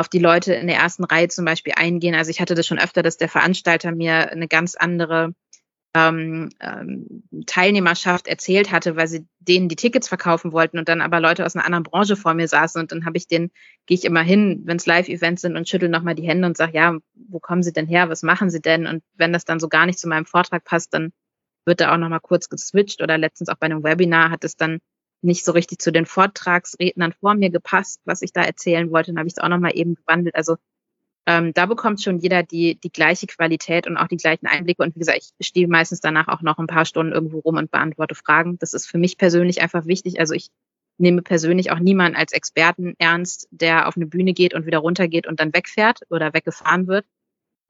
[0.00, 2.14] auf die Leute in der ersten Reihe zum Beispiel eingehen.
[2.14, 5.34] Also ich hatte das schon öfter, dass der Veranstalter mir eine ganz andere
[5.94, 11.20] ähm, ähm, Teilnehmerschaft erzählt hatte, weil sie denen die Tickets verkaufen wollten und dann aber
[11.20, 13.50] Leute aus einer anderen Branche vor mir saßen und dann habe ich den,
[13.86, 16.74] gehe ich immer hin, wenn es Live-Events sind und schüttel nochmal die Hände und sage,
[16.74, 16.96] ja,
[17.28, 18.86] wo kommen Sie denn her, was machen Sie denn?
[18.86, 21.12] Und wenn das dann so gar nicht zu meinem Vortrag passt, dann
[21.66, 24.78] wird da auch nochmal kurz geswitcht oder letztens auch bei einem Webinar hat es dann
[25.22, 29.10] nicht so richtig zu den Vortragsrednern vor mir gepasst, was ich da erzählen wollte.
[29.10, 30.34] Dann habe ich es auch nochmal eben gewandelt.
[30.34, 30.56] Also
[31.26, 34.82] ähm, da bekommt schon jeder die, die gleiche Qualität und auch die gleichen Einblicke.
[34.82, 37.70] Und wie gesagt, ich stehe meistens danach auch noch ein paar Stunden irgendwo rum und
[37.70, 38.58] beantworte Fragen.
[38.58, 40.18] Das ist für mich persönlich einfach wichtig.
[40.18, 40.48] Also ich
[40.98, 45.26] nehme persönlich auch niemanden als Experten ernst, der auf eine Bühne geht und wieder runtergeht
[45.26, 47.06] und dann wegfährt oder weggefahren wird,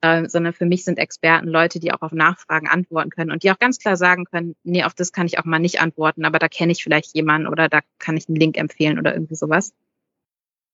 [0.03, 3.51] äh, sondern für mich sind Experten Leute, die auch auf Nachfragen antworten können und die
[3.51, 6.39] auch ganz klar sagen können, nee, auf das kann ich auch mal nicht antworten, aber
[6.39, 9.73] da kenne ich vielleicht jemanden oder da kann ich einen Link empfehlen oder irgendwie sowas.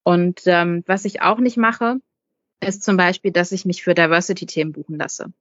[0.05, 1.97] Und ähm, was ich auch nicht mache,
[2.61, 5.33] ist zum Beispiel, dass ich mich für Diversity-Themen buchen lasse.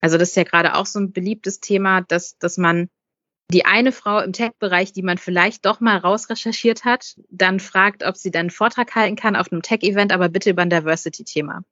[0.00, 2.88] Also das ist ja gerade auch so ein beliebtes Thema, dass, dass man
[3.50, 8.16] die eine Frau im Tech-Bereich, die man vielleicht doch mal rausrecherchiert hat, dann fragt, ob
[8.16, 11.62] sie dann einen Vortrag halten kann auf einem Tech-Event, aber bitte über ein Diversity-Thema.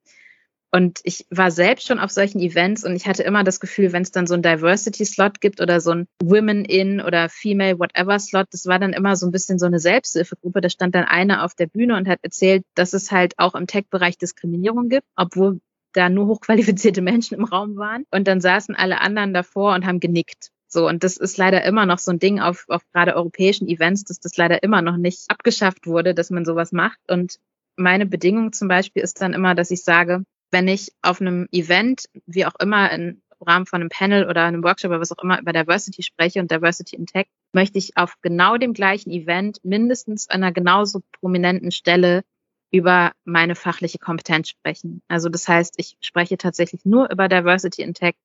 [0.77, 4.03] Und ich war selbst schon auf solchen Events und ich hatte immer das Gefühl, wenn
[4.03, 8.77] es dann so ein Diversity-Slot gibt oder so ein Women-in oder Female Whatever-Slot, das war
[8.77, 10.61] dann immer so ein bisschen so eine Selbsthilfegruppe.
[10.61, 13.65] Da stand dann eine auf der Bühne und hat erzählt, dass es halt auch im
[13.65, 15.61] Tech-Bereich Diskriminierung gibt, obwohl
[15.93, 18.03] da nur hochqualifizierte Menschen im Raum waren.
[18.11, 20.51] Und dann saßen alle anderen davor und haben genickt.
[20.67, 24.03] So, und das ist leider immer noch so ein Ding auf, auf gerade europäischen Events,
[24.03, 26.99] dass das leider immer noch nicht abgeschafft wurde, dass man sowas macht.
[27.09, 27.39] Und
[27.77, 32.05] meine Bedingung zum Beispiel ist dann immer, dass ich sage, wenn ich auf einem Event,
[32.25, 35.39] wie auch immer im Rahmen von einem Panel oder einem Workshop oder was auch immer
[35.39, 40.29] über Diversity spreche und Diversity in Tech, möchte ich auf genau dem gleichen Event mindestens
[40.29, 42.23] an einer genauso prominenten Stelle
[42.71, 45.01] über meine fachliche Kompetenz sprechen.
[45.07, 48.15] Also das heißt, ich spreche tatsächlich nur über Diversity in Tech,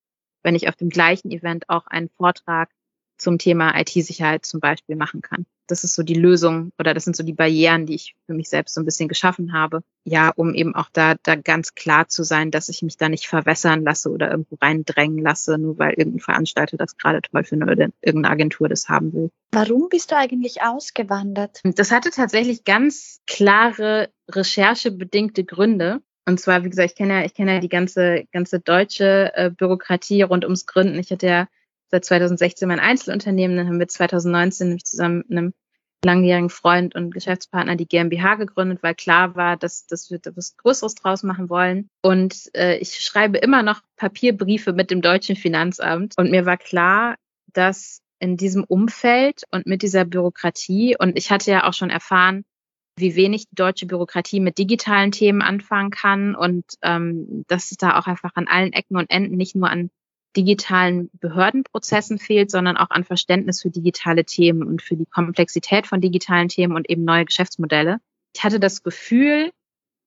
[0.42, 2.70] wenn ich auf dem gleichen Event auch einen Vortrag
[3.22, 5.46] zum Thema IT-Sicherheit zum Beispiel machen kann.
[5.68, 8.48] Das ist so die Lösung oder das sind so die Barrieren, die ich für mich
[8.48, 9.82] selbst so ein bisschen geschaffen habe.
[10.04, 13.26] Ja, um eben auch da, da ganz klar zu sein, dass ich mich da nicht
[13.26, 17.88] verwässern lasse oder irgendwo reindrängen lasse, nur weil irgendein Veranstalter das gerade toll findet oder
[18.02, 19.30] irgendeine Agentur das haben will.
[19.52, 21.60] Warum bist du eigentlich ausgewandert?
[21.62, 26.02] Das hatte tatsächlich ganz klare recherchebedingte Gründe.
[26.26, 29.50] Und zwar, wie gesagt, ich kenne ja, ich kenne ja die ganze, ganze deutsche äh,
[29.50, 30.98] Bürokratie rund ums Gründen.
[30.98, 31.48] Ich hatte ja
[31.92, 33.56] seit 2016 mein Einzelunternehmen.
[33.56, 35.52] Dann haben wir 2019 nämlich zusammen mit einem
[36.04, 40.96] langjährigen Freund und Geschäftspartner die GmbH gegründet, weil klar war, dass, dass wir etwas Größeres
[40.96, 41.88] draus machen wollen.
[42.02, 46.14] Und äh, ich schreibe immer noch Papierbriefe mit dem deutschen Finanzamt.
[46.16, 47.14] Und mir war klar,
[47.52, 52.44] dass in diesem Umfeld und mit dieser Bürokratie, und ich hatte ja auch schon erfahren,
[52.96, 57.98] wie wenig die deutsche Bürokratie mit digitalen Themen anfangen kann und ähm, dass es da
[57.98, 59.90] auch einfach an allen Ecken und Enden nicht nur an
[60.36, 66.00] digitalen Behördenprozessen fehlt, sondern auch an Verständnis für digitale Themen und für die Komplexität von
[66.00, 67.98] digitalen Themen und eben neue Geschäftsmodelle.
[68.34, 69.52] Ich hatte das Gefühl,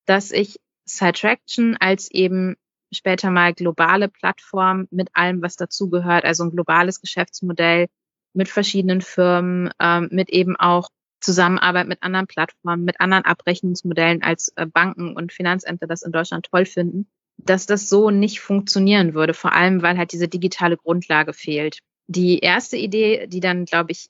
[0.05, 2.55] dass ich Sidetraction als eben
[2.91, 7.87] später mal globale Plattform mit allem, was dazugehört, also ein globales Geschäftsmodell
[8.33, 10.89] mit verschiedenen Firmen, ähm, mit eben auch
[11.21, 16.47] Zusammenarbeit mit anderen Plattformen, mit anderen Abrechnungsmodellen als äh, Banken und Finanzämter das in Deutschland
[16.51, 17.07] toll finden,
[17.37, 21.79] dass das so nicht funktionieren würde, vor allem weil halt diese digitale Grundlage fehlt.
[22.07, 24.07] Die erste Idee, die dann, glaube ich,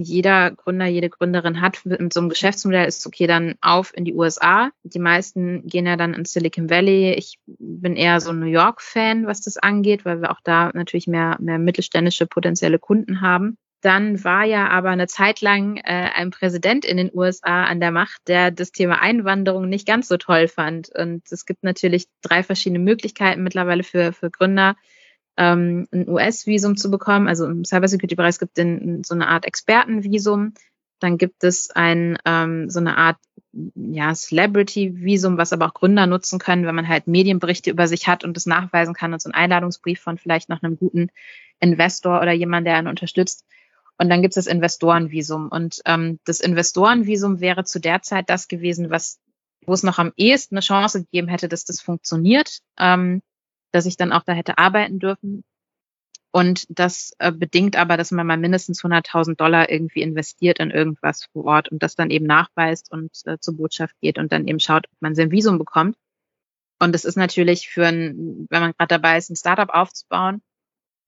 [0.00, 4.14] jeder Gründer, jede Gründerin hat mit so einem Geschäftsmodell, ist okay, dann auf in die
[4.14, 4.70] USA.
[4.84, 7.12] Die meisten gehen ja dann in Silicon Valley.
[7.12, 11.06] Ich bin eher so ein New York-Fan, was das angeht, weil wir auch da natürlich
[11.06, 13.58] mehr, mehr mittelständische potenzielle Kunden haben.
[13.82, 17.90] Dann war ja aber eine Zeit lang äh, ein Präsident in den USA an der
[17.90, 20.88] Macht, der das Thema Einwanderung nicht ganz so toll fand.
[20.88, 24.76] Und es gibt natürlich drei verschiedene Möglichkeiten mittlerweile für, für Gründer,
[25.36, 27.26] ähm, ein US-Visum zu bekommen.
[27.26, 30.54] Also im Cybersecurity-Bereich gibt es so eine Art Expertenvisum.
[31.00, 33.16] Dann gibt es ein, ähm, so eine Art
[33.74, 38.22] ja, Celebrity-Visum, was aber auch Gründer nutzen können, wenn man halt Medienberichte über sich hat
[38.22, 41.08] und das nachweisen kann und so einen Einladungsbrief von vielleicht noch einem guten
[41.58, 43.44] Investor oder jemand, der einen unterstützt.
[44.02, 45.46] Und dann gibt es das Investorenvisum.
[45.46, 49.20] Und ähm, das Investorenvisum wäre zu der Zeit das gewesen, was,
[49.64, 53.22] wo es noch am ehesten eine Chance gegeben hätte, dass das funktioniert, ähm,
[53.70, 55.44] dass ich dann auch da hätte arbeiten dürfen.
[56.32, 61.26] Und das äh, bedingt aber, dass man mal mindestens 100.000 Dollar irgendwie investiert in irgendwas
[61.32, 64.58] vor Ort und das dann eben nachweist und äh, zur Botschaft geht und dann eben
[64.58, 65.96] schaut, ob man sein Visum bekommt.
[66.80, 70.42] Und das ist natürlich für ein, wenn man gerade dabei ist, ein Startup aufzubauen,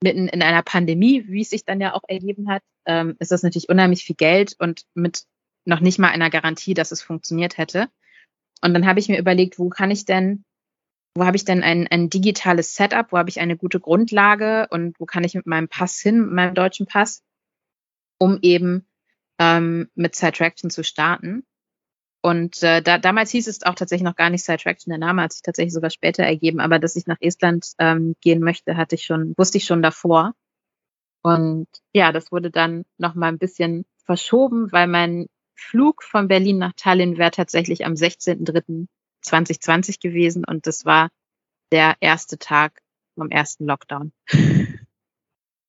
[0.05, 3.43] mitten in einer Pandemie, wie es sich dann ja auch ergeben hat, ähm, ist das
[3.43, 5.25] natürlich unheimlich viel Geld und mit
[5.65, 7.89] noch nicht mal einer Garantie, dass es funktioniert hätte.
[8.63, 10.45] Und dann habe ich mir überlegt, wo kann ich denn,
[11.17, 15.01] wo habe ich denn ein, ein digitales Setup, wo habe ich eine gute Grundlage und
[15.01, 17.23] wo kann ich mit meinem Pass hin, mit meinem deutschen Pass,
[18.19, 18.87] um eben
[19.41, 21.47] ähm, mit Sidetraction zu starten.
[22.25, 24.91] Und äh, da, damals hieß es auch tatsächlich noch gar nicht Sidetraction.
[24.91, 26.59] Der Name hat sich tatsächlich sogar später ergeben.
[26.59, 30.33] Aber dass ich nach Estland ähm, gehen möchte, hatte ich schon, wusste ich schon davor.
[31.23, 36.57] Und ja, das wurde dann noch mal ein bisschen verschoben, weil mein Flug von Berlin
[36.57, 40.47] nach Tallinn wäre tatsächlich am 16.03.2020 gewesen.
[40.47, 41.11] Und das war
[41.73, 42.81] der erste Tag
[43.17, 44.15] vom ersten Lockdown.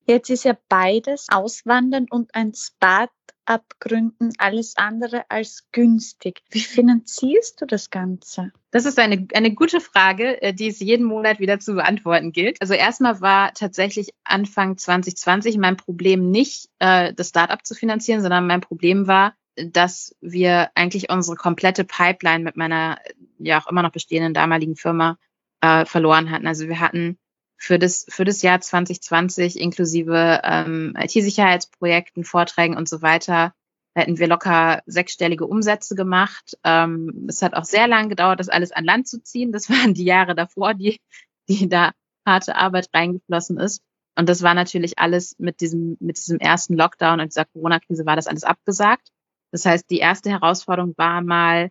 [0.07, 3.09] Jetzt ist ja beides Auswandern und ein Spa
[3.45, 6.41] abgründen alles andere als günstig.
[6.49, 8.51] Wie finanzierst du das Ganze?
[8.71, 12.61] Das ist eine, eine gute Frage, äh, die es jeden Monat wieder zu beantworten gilt.
[12.61, 18.47] Also erstmal war tatsächlich Anfang 2020 mein Problem nicht, äh, das Startup zu finanzieren, sondern
[18.47, 22.97] mein Problem war, dass wir eigentlich unsere komplette Pipeline mit meiner
[23.39, 25.17] ja auch immer noch bestehenden damaligen Firma
[25.61, 26.47] äh, verloren hatten.
[26.47, 27.17] Also wir hatten
[27.57, 33.53] für das, für das Jahr 2020 inklusive ähm, IT-Sicherheitsprojekten, Vorträgen und so weiter
[33.95, 36.57] hätten wir locker sechsstellige Umsätze gemacht.
[36.63, 39.51] Ähm, es hat auch sehr lange gedauert, das alles an Land zu ziehen.
[39.51, 40.99] Das waren die Jahre davor, die,
[41.47, 41.91] die da
[42.27, 43.81] harte Arbeit reingeflossen ist.
[44.17, 48.15] Und das war natürlich alles mit diesem, mit diesem ersten Lockdown und dieser Corona-Krise war
[48.15, 49.09] das alles abgesagt.
[49.51, 51.69] Das heißt, die erste Herausforderung war mal,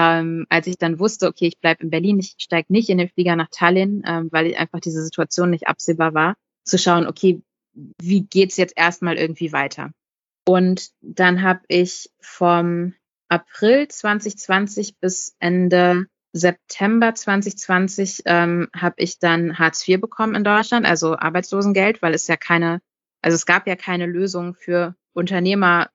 [0.00, 3.08] ähm, als ich dann wusste, okay, ich bleibe in Berlin, ich steige nicht in den
[3.08, 7.42] Flieger nach Tallinn, ähm, weil einfach diese Situation nicht absehbar war, zu schauen, okay,
[8.00, 9.90] wie geht's jetzt erstmal irgendwie weiter?
[10.46, 12.94] Und dann habe ich vom
[13.28, 20.86] April 2020 bis Ende September 2020 ähm, habe ich dann Hartz IV bekommen in Deutschland,
[20.86, 22.80] also Arbeitslosengeld, weil es ja keine,
[23.20, 25.90] also es gab ja keine Lösung für Unternehmer,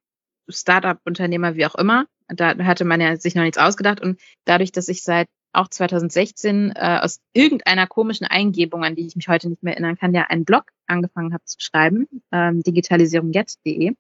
[0.50, 2.06] Startup-Unternehmer, wie auch immer.
[2.28, 4.02] Da hatte man ja sich noch nichts ausgedacht.
[4.02, 9.16] Und dadurch, dass ich seit auch 2016 äh, aus irgendeiner komischen Eingebung, an die ich
[9.16, 13.96] mich heute nicht mehr erinnern kann, ja einen Blog angefangen habe zu schreiben, ähm, digitalisierungjetzt.de,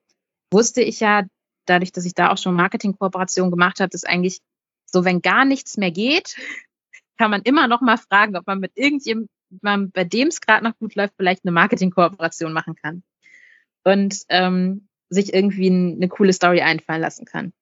[0.52, 1.24] wusste ich ja,
[1.66, 4.40] dadurch, dass ich da auch schon Marketingkooperation gemacht habe, dass eigentlich
[4.86, 6.36] so, wenn gar nichts mehr geht,
[7.18, 10.78] kann man immer noch mal fragen, ob man mit irgendjemandem, bei dem es gerade noch
[10.78, 13.04] gut läuft, vielleicht eine Marketingkooperation machen kann.
[13.84, 17.54] Und ähm, sich irgendwie eine coole Story einfallen lassen kann.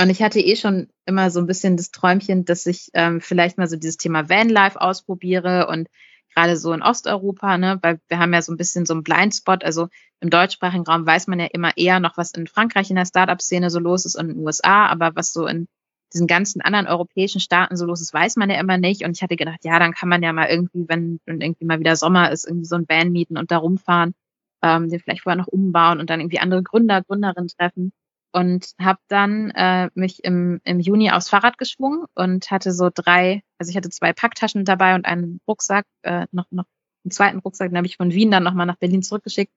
[0.00, 3.58] Und ich hatte eh schon immer so ein bisschen das Träumchen, dass ich ähm, vielleicht
[3.58, 5.88] mal so dieses Thema Vanlife ausprobiere und
[6.34, 9.62] gerade so in Osteuropa, ne, weil wir haben ja so ein bisschen so einen Blindspot.
[9.62, 9.88] Also
[10.20, 13.68] im deutschsprachigen Raum weiß man ja immer eher noch, was in Frankreich in der Startup-Szene
[13.68, 15.66] so los ist und in den USA, aber was so in
[16.14, 19.04] diesen ganzen anderen europäischen Staaten so los ist, weiß man ja immer nicht.
[19.04, 21.96] Und ich hatte gedacht, ja, dann kann man ja mal irgendwie, wenn irgendwie mal wieder
[21.96, 24.14] Sommer ist, irgendwie so ein Van mieten und da rumfahren,
[24.62, 27.92] ähm, den vielleicht vorher noch umbauen und dann irgendwie andere Gründer, Gründerinnen treffen.
[28.32, 33.42] Und habe dann äh, mich im, im Juni aufs Fahrrad geschwungen und hatte so drei,
[33.58, 36.66] also ich hatte zwei Packtaschen dabei und einen Rucksack, äh, noch, noch
[37.04, 39.52] einen zweiten Rucksack, den habe ich von Wien dann nochmal nach Berlin zurückgeschickt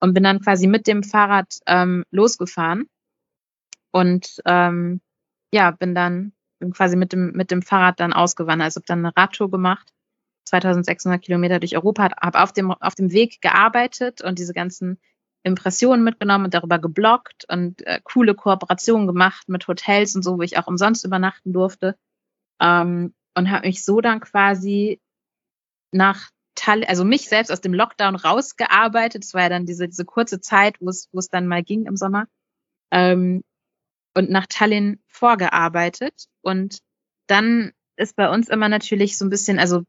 [0.00, 2.88] und bin dann quasi mit dem Fahrrad ähm, losgefahren.
[3.92, 5.00] Und ähm,
[5.52, 8.66] ja, bin dann bin quasi mit dem, mit dem Fahrrad dann ausgewandert.
[8.66, 9.92] Also habe dann eine Radtour gemacht,
[10.44, 15.00] 2600 Kilometer durch Europa, habe auf dem, auf dem Weg gearbeitet und diese ganzen
[15.42, 20.42] Impressionen mitgenommen und darüber geblockt und äh, coole Kooperationen gemacht mit Hotels und so, wo
[20.42, 21.96] ich auch umsonst übernachten durfte.
[22.60, 25.00] Ähm, und habe mich so dann quasi
[25.92, 29.24] nach Tallinn, also mich selbst aus dem Lockdown rausgearbeitet.
[29.24, 31.86] Es war ja dann diese, diese kurze Zeit, wo es, wo es dann mal ging
[31.86, 32.26] im Sommer.
[32.90, 33.42] Ähm,
[34.14, 36.26] und nach Tallinn vorgearbeitet.
[36.42, 36.80] Und
[37.28, 39.84] dann ist bei uns immer natürlich so ein bisschen, also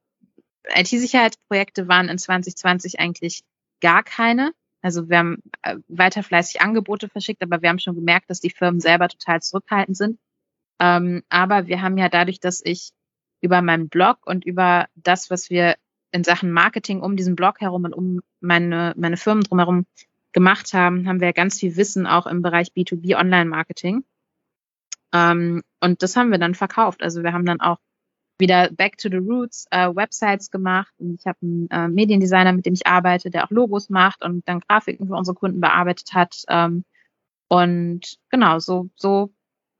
[0.67, 3.41] IT-Sicherheitsprojekte waren in 2020 eigentlich
[3.81, 4.53] gar keine.
[4.81, 8.49] Also wir haben äh, weiter fleißig Angebote verschickt, aber wir haben schon gemerkt, dass die
[8.49, 10.19] Firmen selber total zurückhaltend sind.
[10.79, 12.91] Ähm, aber wir haben ja dadurch, dass ich
[13.41, 15.75] über meinen Blog und über das, was wir
[16.11, 19.85] in Sachen Marketing um diesen Blog herum und um meine, meine Firmen drumherum
[20.33, 24.03] gemacht haben, haben wir ganz viel Wissen auch im Bereich B2B Online-Marketing.
[25.13, 27.03] Ähm, und das haben wir dann verkauft.
[27.03, 27.77] Also wir haben dann auch
[28.41, 30.93] wieder Back to the Roots äh, Websites gemacht.
[30.97, 34.45] Und ich habe einen äh, Mediendesigner, mit dem ich arbeite, der auch Logos macht und
[34.49, 36.43] dann Grafiken für unsere Kunden bearbeitet hat.
[36.49, 36.83] Ähm,
[37.47, 39.33] und genau, so, so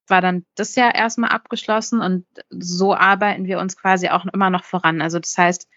[0.08, 4.64] war dann das Jahr erstmal abgeschlossen und so arbeiten wir uns quasi auch immer noch
[4.64, 5.02] voran.
[5.02, 5.68] Also das heißt,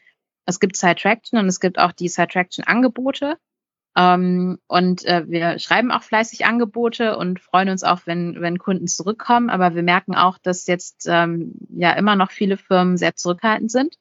[0.47, 3.39] es gibt Side Traction und es gibt auch die Side Traction Angebote.
[3.97, 8.89] Ähm, und äh, wir schreiben auch fleißig Angebote und freuen uns auch, wenn, wenn Kunden
[8.89, 9.51] zurückkommen.
[9.51, 13.97] Aber wir merken auch, dass jetzt ähm, ja immer noch viele Firmen sehr zurückhaltend sind.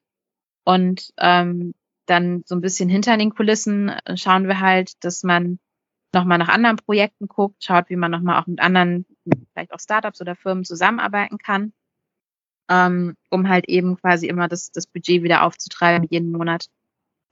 [0.66, 1.74] Und ähm,
[2.06, 5.60] dann so ein bisschen hinter den Kulissen äh, schauen wir halt, dass man
[6.14, 9.06] nochmal nach anderen Projekten guckt, schaut, wie man nochmal auch mit anderen,
[9.52, 11.74] vielleicht auch Startups oder Firmen zusammenarbeiten kann,
[12.70, 16.68] ähm, um halt eben quasi immer das, das Budget wieder aufzutreiben jeden Monat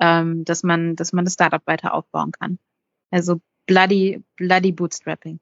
[0.02, 2.60] ähm, dass man, dass man das Startup weiter aufbauen kann.
[3.12, 5.40] Also bloody, bloody Bootstrapping.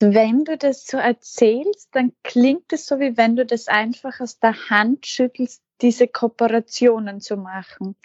[0.00, 4.38] Wenn du das so erzählst, dann klingt es so, wie wenn du das einfach aus
[4.40, 7.96] der Hand schüttelst, diese Kooperationen zu machen.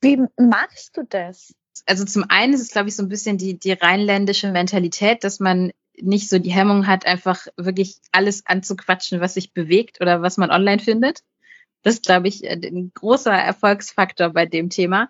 [0.00, 1.54] Wie machst du das?
[1.86, 5.40] Also zum einen ist es, glaube ich, so ein bisschen die, die rheinländische Mentalität, dass
[5.40, 10.36] man nicht so die Hemmung hat, einfach wirklich alles anzuquatschen, was sich bewegt oder was
[10.36, 11.20] man online findet.
[11.82, 15.08] Das ist, glaube ich, ein großer Erfolgsfaktor bei dem Thema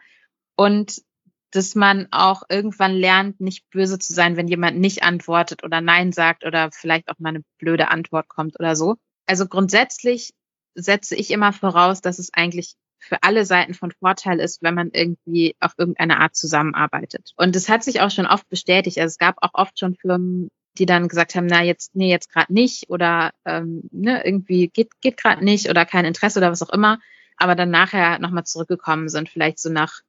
[0.57, 1.03] und
[1.51, 6.13] dass man auch irgendwann lernt, nicht böse zu sein, wenn jemand nicht antwortet oder Nein
[6.13, 8.97] sagt oder vielleicht auch mal eine blöde Antwort kommt oder so.
[9.27, 10.33] Also grundsätzlich
[10.75, 14.91] setze ich immer voraus, dass es eigentlich für alle Seiten von Vorteil ist, wenn man
[14.93, 17.33] irgendwie auf irgendeine Art zusammenarbeitet.
[17.37, 18.99] Und es hat sich auch schon oft bestätigt.
[18.99, 20.49] Also es gab auch oft schon Firmen,
[20.79, 24.91] die dann gesagt haben, na jetzt, nee, jetzt gerade nicht oder ähm, ne, irgendwie geht,
[25.01, 26.99] geht gerade nicht oder kein Interesse oder was auch immer,
[27.37, 30.01] aber dann nachher nochmal zurückgekommen sind, vielleicht so nach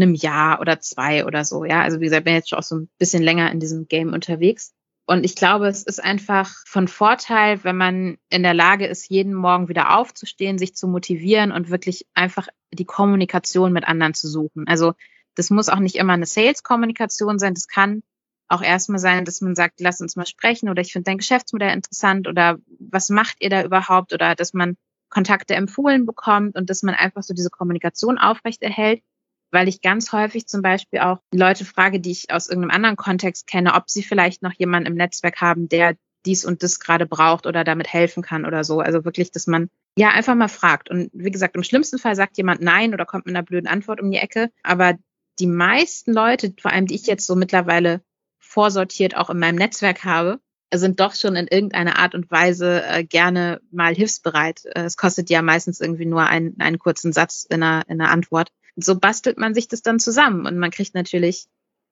[0.00, 1.64] einem Jahr oder zwei oder so.
[1.64, 4.12] Ja, also wie gesagt, bin jetzt schon auch so ein bisschen länger in diesem Game
[4.12, 4.72] unterwegs.
[5.06, 9.32] Und ich glaube, es ist einfach von Vorteil, wenn man in der Lage ist, jeden
[9.32, 14.66] Morgen wieder aufzustehen, sich zu motivieren und wirklich einfach die Kommunikation mit anderen zu suchen.
[14.66, 14.92] Also
[15.34, 17.54] das muss auch nicht immer eine Sales-Kommunikation sein.
[17.54, 18.02] Das kann
[18.48, 21.72] auch erstmal sein, dass man sagt, lass uns mal sprechen oder ich finde dein Geschäftsmodell
[21.72, 24.76] interessant oder was macht ihr da überhaupt oder dass man
[25.10, 29.02] Kontakte empfohlen bekommt und dass man einfach so diese Kommunikation aufrechterhält
[29.50, 33.46] weil ich ganz häufig zum Beispiel auch Leute frage, die ich aus irgendeinem anderen Kontext
[33.46, 35.96] kenne, ob sie vielleicht noch jemanden im Netzwerk haben, der
[36.26, 38.80] dies und das gerade braucht oder damit helfen kann oder so.
[38.80, 40.90] Also wirklich, dass man ja einfach mal fragt.
[40.90, 44.00] Und wie gesagt, im schlimmsten Fall sagt jemand Nein oder kommt mit einer blöden Antwort
[44.00, 44.50] um die Ecke.
[44.62, 44.94] Aber
[45.38, 48.02] die meisten Leute, vor allem die ich jetzt so mittlerweile
[48.38, 50.40] vorsortiert auch in meinem Netzwerk habe,
[50.74, 54.64] sind doch schon in irgendeiner Art und Weise äh, gerne mal hilfsbereit.
[54.66, 58.10] Äh, es kostet ja meistens irgendwie nur einen, einen kurzen Satz in einer, in einer
[58.10, 58.50] Antwort
[58.80, 61.46] so bastelt man sich das dann zusammen und man kriegt natürlich,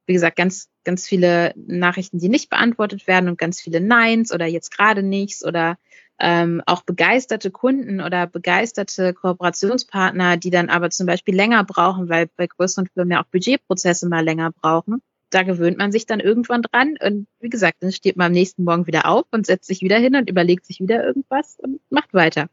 [0.06, 4.46] wie gesagt, ganz, ganz viele Nachrichten, die nicht beantwortet werden und ganz viele Neins oder
[4.46, 5.78] jetzt gerade nichts oder
[6.18, 12.28] ähm, auch begeisterte Kunden oder begeisterte Kooperationspartner, die dann aber zum Beispiel länger brauchen, weil
[12.36, 15.02] bei größeren Firmen ja auch Budgetprozesse mal länger brauchen.
[15.30, 18.62] Da gewöhnt man sich dann irgendwann dran und wie gesagt, dann steht man am nächsten
[18.62, 22.14] Morgen wieder auf und setzt sich wieder hin und überlegt sich wieder irgendwas und macht
[22.14, 22.48] weiter.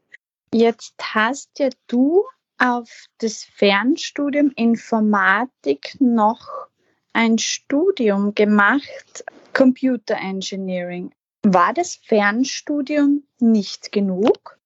[0.52, 2.24] Jetzt hast ja du
[2.58, 6.68] auf das Fernstudium Informatik noch
[7.14, 9.24] ein Studium gemacht,
[9.54, 11.12] Computer Engineering.
[11.43, 14.60] War das Fernstudium nicht genug?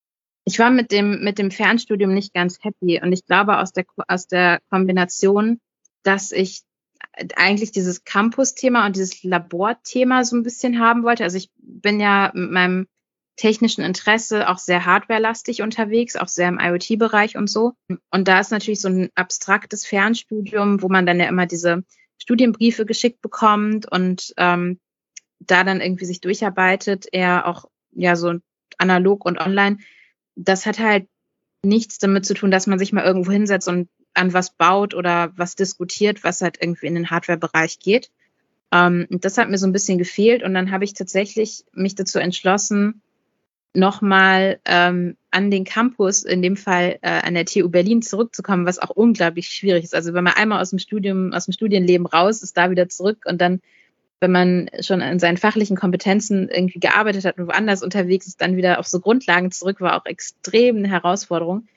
[0.45, 3.85] Ich war mit dem, mit dem Fernstudium nicht ganz happy und ich glaube aus der,
[4.07, 5.59] aus der Kombination,
[6.03, 6.61] dass ich
[7.35, 11.23] eigentlich dieses Campus-Thema und dieses Labor-Thema so ein bisschen haben wollte.
[11.23, 12.88] Also ich bin ja mit meinem
[13.38, 17.73] technischen Interesse auch sehr hardwarelastig unterwegs, auch sehr im IoT-Bereich und so.
[18.11, 21.83] Und da ist natürlich so ein abstraktes Fernstudium, wo man dann ja immer diese
[22.17, 24.79] Studienbriefe geschickt bekommt und ähm,
[25.39, 28.33] da dann irgendwie sich durcharbeitet, eher auch ja so
[28.79, 29.77] analog und online.
[30.35, 31.07] Das hat halt
[31.63, 35.31] nichts damit zu tun, dass man sich mal irgendwo hinsetzt und an was baut oder
[35.35, 38.09] was diskutiert, was halt irgendwie in den Hardware-Bereich geht.
[38.71, 40.41] Ähm, das hat mir so ein bisschen gefehlt.
[40.41, 43.03] Und dann habe ich tatsächlich mich dazu entschlossen,
[43.78, 48.80] nochmal ähm, an den Campus, in dem Fall äh, an der TU Berlin zurückzukommen, was
[48.80, 49.93] auch unglaublich schwierig ist.
[49.95, 53.25] Also wenn man einmal aus dem Studium, aus dem Studienleben raus ist, da wieder zurück
[53.25, 53.61] und dann,
[54.19, 58.57] wenn man schon an seinen fachlichen Kompetenzen irgendwie gearbeitet hat und woanders unterwegs ist, dann
[58.57, 61.67] wieder auf so Grundlagen zurück, war auch extrem eine Herausforderung.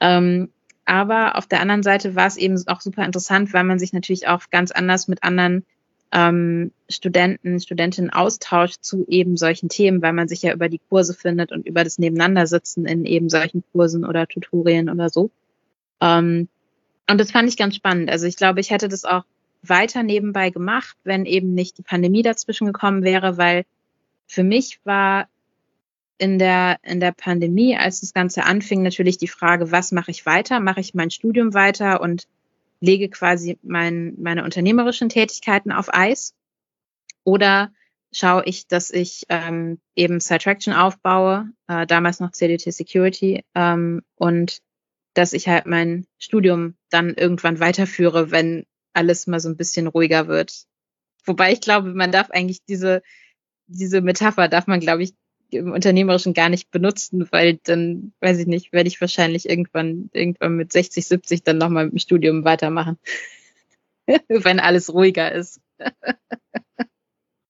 [0.00, 0.50] Ähm,
[0.86, 4.26] aber auf der anderen Seite war es eben auch super interessant, weil man sich natürlich
[4.26, 5.64] auch ganz anders mit anderen
[6.14, 11.12] ähm, Studenten, Studentinnen austauscht zu eben solchen Themen, weil man sich ja über die Kurse
[11.12, 15.30] findet und über das Nebeneinandersitzen in eben solchen Kursen oder Tutorien oder so.
[16.00, 16.48] Ähm,
[17.10, 18.10] und das fand ich ganz spannend.
[18.10, 19.24] Also ich glaube, ich hätte das auch
[19.62, 23.64] weiter nebenbei gemacht, wenn eben nicht die Pandemie dazwischen gekommen wäre, weil
[24.26, 25.26] für mich war
[26.18, 30.24] in der, in der Pandemie, als das Ganze anfing, natürlich die Frage, was mache ich
[30.26, 30.60] weiter?
[30.60, 32.28] Mache ich mein Studium weiter und
[32.84, 36.34] lege quasi mein, meine unternehmerischen Tätigkeiten auf Eis
[37.24, 37.72] oder
[38.12, 44.58] schaue ich, dass ich ähm, eben Sidetraction aufbaue, äh, damals noch CDT Security ähm, und
[45.14, 50.28] dass ich halt mein Studium dann irgendwann weiterführe, wenn alles mal so ein bisschen ruhiger
[50.28, 50.64] wird.
[51.24, 53.02] Wobei ich glaube, man darf eigentlich diese,
[53.66, 55.14] diese Metapher darf man, glaube ich,
[55.54, 60.56] im Unternehmerischen gar nicht benutzen, weil dann, weiß ich nicht, werde ich wahrscheinlich irgendwann, irgendwann
[60.56, 62.98] mit 60, 70 dann nochmal mit dem Studium weitermachen.
[64.28, 65.60] Wenn alles ruhiger ist.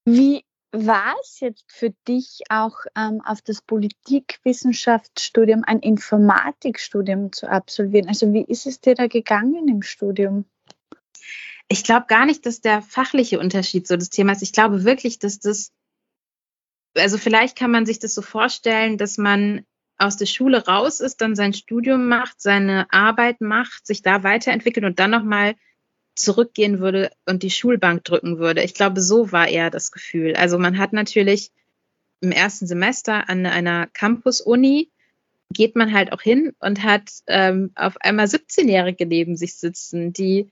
[0.04, 0.44] Wie
[0.74, 8.08] war es jetzt für dich auch ähm, auf das Politikwissenschaftsstudium ein Informatikstudium zu absolvieren?
[8.08, 10.46] Also wie ist es dir da gegangen im Studium?
[11.68, 14.42] Ich glaube gar nicht, dass der fachliche Unterschied so das Thema ist.
[14.42, 15.70] Ich glaube wirklich, dass das
[16.94, 19.64] also vielleicht kann man sich das so vorstellen, dass man
[19.96, 24.84] aus der Schule raus ist, dann sein Studium macht, seine Arbeit macht, sich da weiterentwickelt
[24.84, 25.54] und dann nochmal
[26.16, 28.62] zurückgehen würde und die Schulbank drücken würde.
[28.62, 30.34] Ich glaube, so war eher das Gefühl.
[30.36, 31.50] Also man hat natürlich
[32.20, 34.90] im ersten Semester an einer Campus-Uni
[35.50, 40.50] geht man halt auch hin und hat ähm, auf einmal 17-Jährige neben sich sitzen, die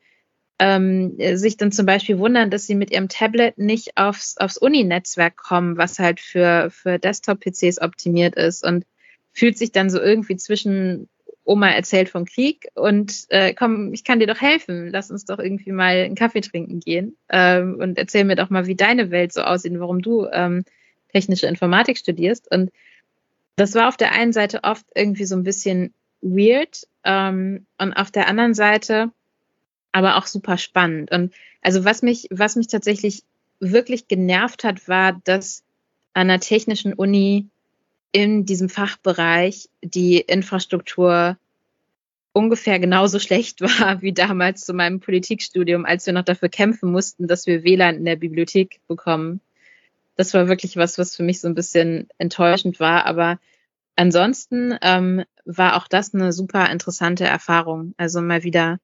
[0.62, 5.36] ähm, sich dann zum Beispiel wundern, dass sie mit ihrem Tablet nicht aufs, aufs Uni-Netzwerk
[5.36, 8.84] kommen, was halt für, für Desktop-PCs optimiert ist und
[9.32, 11.08] fühlt sich dann so irgendwie zwischen
[11.42, 14.90] Oma erzählt vom Krieg und äh, komm, ich kann dir doch helfen.
[14.92, 18.68] Lass uns doch irgendwie mal einen Kaffee trinken gehen ähm, und erzähl mir doch mal,
[18.68, 20.64] wie deine Welt so aussieht, warum du ähm,
[21.12, 22.48] technische Informatik studierst.
[22.52, 22.70] Und
[23.56, 28.12] das war auf der einen Seite oft irgendwie so ein bisschen weird ähm, und auf
[28.12, 29.10] der anderen Seite
[29.92, 31.10] aber auch super spannend.
[31.10, 33.22] Und also was mich, was mich tatsächlich
[33.60, 35.62] wirklich genervt hat, war, dass
[36.14, 37.46] an der technischen Uni
[38.10, 41.38] in diesem Fachbereich die Infrastruktur
[42.32, 47.28] ungefähr genauso schlecht war wie damals zu meinem Politikstudium, als wir noch dafür kämpfen mussten,
[47.28, 49.40] dass wir WLAN in der Bibliothek bekommen.
[50.16, 53.06] Das war wirklich was, was für mich so ein bisschen enttäuschend war.
[53.06, 53.38] Aber
[53.96, 57.94] ansonsten ähm, war auch das eine super interessante Erfahrung.
[57.96, 58.78] Also mal wieder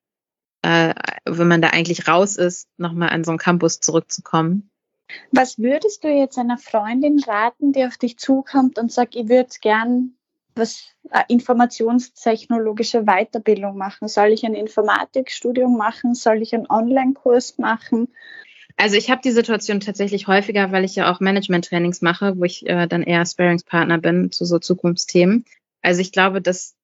[0.62, 0.94] äh,
[1.24, 4.70] wenn man da eigentlich raus ist, nochmal an so einen Campus zurückzukommen.
[5.32, 9.48] Was würdest du jetzt einer Freundin raten, die auf dich zukommt und sagt, ich würde
[9.60, 10.14] gern
[10.54, 14.08] was äh, informationstechnologische Weiterbildung machen?
[14.08, 16.14] Soll ich ein Informatikstudium machen?
[16.14, 18.08] Soll ich einen Online-Kurs machen?
[18.76, 22.66] Also ich habe die Situation tatsächlich häufiger, weil ich ja auch Management-Trainings mache, wo ich
[22.68, 25.44] äh, dann eher Sparingspartner bin zu so Zukunftsthemen.
[25.82, 26.76] Also ich glaube, dass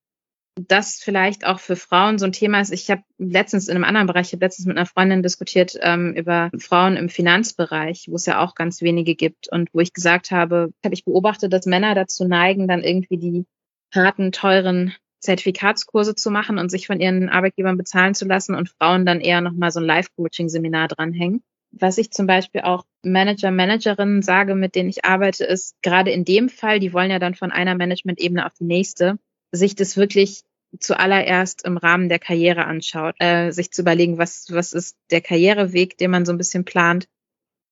[0.57, 2.73] das vielleicht auch für Frauen so ein Thema ist.
[2.73, 6.15] Ich habe letztens in einem anderen Bereich, ich habe letztens mit einer Freundin diskutiert ähm,
[6.15, 10.31] über Frauen im Finanzbereich, wo es ja auch ganz wenige gibt und wo ich gesagt
[10.31, 13.47] habe, habe ich beobachtet, dass Männer dazu neigen, dann irgendwie die
[13.93, 19.07] harten, teuren Zertifikatskurse zu machen und sich von ihren Arbeitgebern bezahlen zu lassen und Frauen
[19.07, 21.43] dann eher nochmal so ein Live-Coaching-Seminar dranhängen.
[21.73, 26.25] Was ich zum Beispiel auch Manager, Managerinnen sage, mit denen ich arbeite, ist gerade in
[26.25, 29.19] dem Fall, die wollen ja dann von einer Management-Ebene auf die nächste,
[29.55, 30.43] sich das wirklich
[30.81, 35.97] zuallererst im Rahmen der Karriere anschaut, äh, sich zu überlegen, was, was ist der Karriereweg,
[35.99, 37.09] den man so ein bisschen plant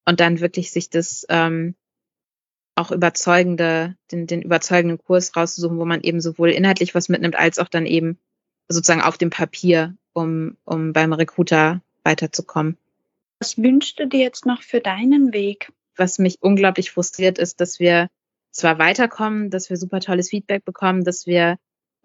[0.05, 1.75] und dann wirklich sich das ähm,
[2.75, 7.59] auch überzeugende, den, den überzeugenden Kurs rauszusuchen, wo man eben sowohl inhaltlich was mitnimmt, als
[7.59, 8.19] auch dann eben
[8.69, 12.79] sozusagen auf dem Papier, um, um beim Recruiter weiterzukommen.
[13.41, 15.73] Was wünschst du dir jetzt noch für deinen Weg?
[15.97, 18.09] Was mich unglaublich frustriert ist, dass wir
[18.51, 21.59] zwar weiterkommen, dass wir super tolles Feedback bekommen, dass wir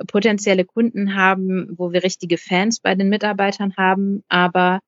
[0.06, 4.80] potenzielle Kunden haben, wo wir richtige Fans bei den Mitarbeitern haben, aber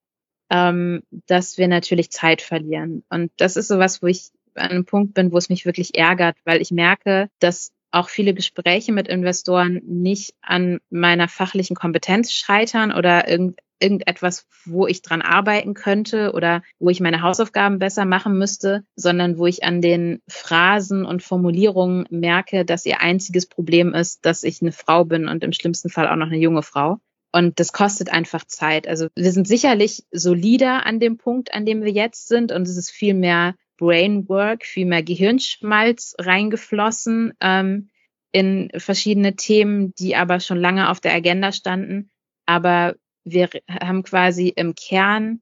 [0.50, 3.04] ähm, dass wir natürlich Zeit verlieren.
[3.10, 6.38] Und das ist sowas, wo ich an einem Punkt bin, wo es mich wirklich ärgert,
[6.44, 12.92] weil ich merke, dass auch viele Gespräche mit Investoren nicht an meiner fachlichen Kompetenz scheitern
[12.92, 18.38] oder irgend, irgendetwas, wo ich dran arbeiten könnte oder wo ich meine Hausaufgaben besser machen
[18.38, 24.26] müsste, sondern wo ich an den Phrasen und Formulierungen merke, dass ihr einziges Problem ist,
[24.26, 27.00] dass ich eine Frau bin und im schlimmsten Fall auch noch eine junge Frau.
[27.32, 28.88] Und das kostet einfach Zeit.
[28.88, 32.52] Also wir sind sicherlich solider an dem Punkt, an dem wir jetzt sind.
[32.52, 37.90] Und es ist viel mehr Brainwork, viel mehr Gehirnschmalz reingeflossen ähm,
[38.32, 42.10] in verschiedene Themen, die aber schon lange auf der Agenda standen.
[42.46, 45.42] Aber wir haben quasi im Kern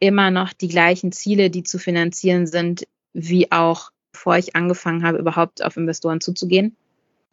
[0.00, 5.18] immer noch die gleichen Ziele, die zu finanzieren sind, wie auch bevor ich angefangen habe,
[5.18, 6.76] überhaupt auf Investoren zuzugehen.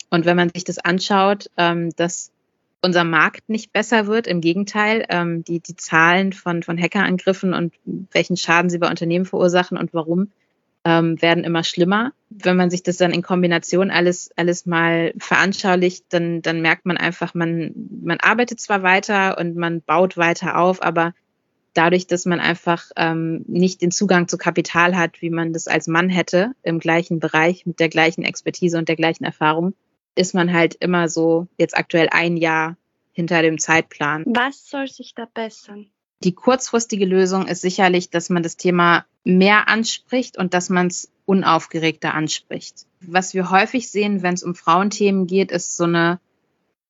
[0.10, 2.32] Und wenn man sich das anschaut, ähm, dass
[2.82, 7.74] unser Markt nicht besser wird, im Gegenteil, ähm, die, die Zahlen von, von Hackerangriffen und
[8.12, 10.32] welchen Schaden sie bei Unternehmen verursachen und warum,
[10.86, 12.14] ähm, werden immer schlimmer.
[12.30, 16.96] Wenn man sich das dann in Kombination alles, alles mal veranschaulicht, dann, dann merkt man
[16.96, 17.74] einfach, man,
[18.04, 21.14] man arbeitet zwar weiter und man baut weiter auf, aber
[21.74, 25.88] dadurch, dass man einfach ähm, nicht den Zugang zu Kapital hat, wie man das als
[25.88, 29.74] Mann hätte, im gleichen Bereich, mit der gleichen Expertise und der gleichen Erfahrung,
[30.14, 32.78] ist man halt immer so jetzt aktuell ein Jahr
[33.12, 34.24] hinter dem Zeitplan.
[34.28, 35.88] Was soll sich da bessern?
[36.26, 41.12] Die kurzfristige Lösung ist sicherlich, dass man das Thema mehr anspricht und dass man es
[41.26, 42.88] unaufgeregter anspricht.
[43.00, 46.20] Was wir häufig sehen, wenn es um Frauenthemen geht, ist so eine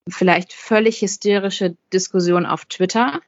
[0.09, 3.19] vielleicht völlig hysterische Diskussion auf Twitter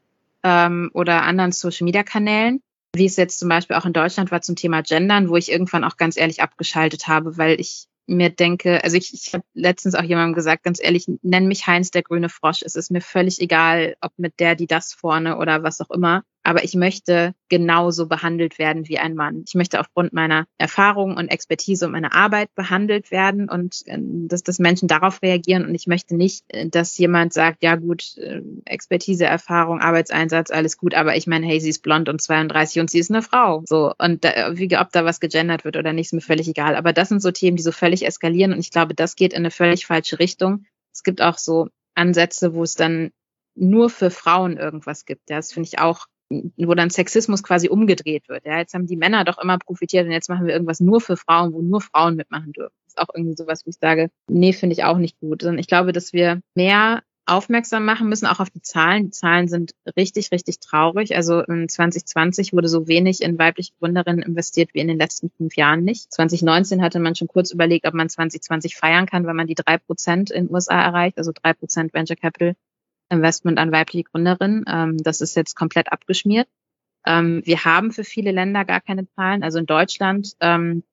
[0.44, 2.62] ähm, oder anderen Social-Media-Kanälen,
[2.96, 5.84] wie es jetzt zum Beispiel auch in Deutschland war zum Thema Gendern, wo ich irgendwann
[5.84, 10.04] auch ganz ehrlich abgeschaltet habe, weil ich mir denke, also ich, ich habe letztens auch
[10.04, 12.62] jemandem gesagt, ganz ehrlich, nenn mich Heinz der grüne Frosch.
[12.64, 16.24] Es ist mir völlig egal, ob mit der, die das vorne oder was auch immer
[16.48, 19.44] aber ich möchte genauso behandelt werden wie ein Mann.
[19.46, 24.44] Ich möchte aufgrund meiner Erfahrung und Expertise und meiner Arbeit behandelt werden und äh, dass,
[24.44, 28.42] dass Menschen darauf reagieren und ich möchte nicht, äh, dass jemand sagt, ja gut, äh,
[28.64, 32.90] Expertise, Erfahrung, Arbeitseinsatz, alles gut, aber ich meine, hey, sie ist blond und 32 und
[32.90, 33.64] sie ist eine Frau.
[33.68, 36.78] So und da, wie ob da was gegendert wird oder nicht, ist mir völlig egal.
[36.78, 39.40] Aber das sind so Themen, die so völlig eskalieren und ich glaube, das geht in
[39.40, 40.66] eine völlig falsche Richtung.
[40.94, 43.12] Es gibt auch so Ansätze, wo es dann
[43.54, 45.30] nur für Frauen irgendwas gibt.
[45.30, 48.46] Ja, das finde ich auch wo dann Sexismus quasi umgedreht wird.
[48.46, 51.18] Ja, jetzt haben die Männer doch immer profitiert und jetzt machen wir irgendwas nur für
[51.18, 52.76] Frauen, wo nur Frauen mitmachen dürfen.
[52.86, 55.42] Das ist auch irgendwie sowas, wo ich sage, nee, finde ich auch nicht gut.
[55.42, 59.06] Sondern ich glaube, dass wir mehr aufmerksam machen müssen, auch auf die Zahlen.
[59.06, 61.16] Die Zahlen sind richtig, richtig traurig.
[61.16, 65.56] Also in 2020 wurde so wenig in weibliche Gründerinnen investiert wie in den letzten fünf
[65.58, 66.12] Jahren nicht.
[66.14, 69.78] 2019 hatte man schon kurz überlegt, ob man 2020 feiern kann, wenn man die drei
[69.78, 72.56] Prozent in den USA erreicht, also drei Prozent Venture Capital
[73.10, 74.66] Investment an weibliche Gründerinnen.
[74.68, 76.48] Ähm, das ist jetzt komplett abgeschmiert.
[77.06, 79.44] Ähm, wir haben für viele Länder gar keine Zahlen.
[79.44, 80.84] Also in Deutschland ähm,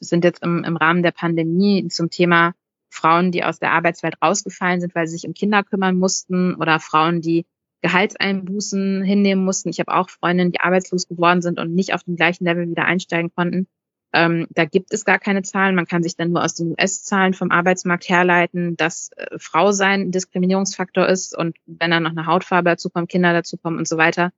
[0.00, 2.54] sind jetzt im, im Rahmen der Pandemie zum Thema
[2.90, 6.80] Frauen, die aus der Arbeitswelt rausgefallen sind, weil sie sich um Kinder kümmern mussten oder
[6.80, 7.46] Frauen, die
[7.82, 9.70] Gehaltseinbußen hinnehmen mussten.
[9.70, 12.84] Ich habe auch Freundinnen, die arbeitslos geworden sind und nicht auf dem gleichen Level wieder
[12.84, 13.68] einsteigen konnten.
[14.12, 15.76] Ähm, da gibt es gar keine Zahlen.
[15.76, 20.00] Man kann sich dann nur aus den US-Zahlen vom Arbeitsmarkt herleiten, dass äh, Frau sein
[20.02, 24.32] ein Diskriminierungsfaktor ist und wenn dann noch eine Hautfarbe dazukommt, Kinder dazukommen und so weiter,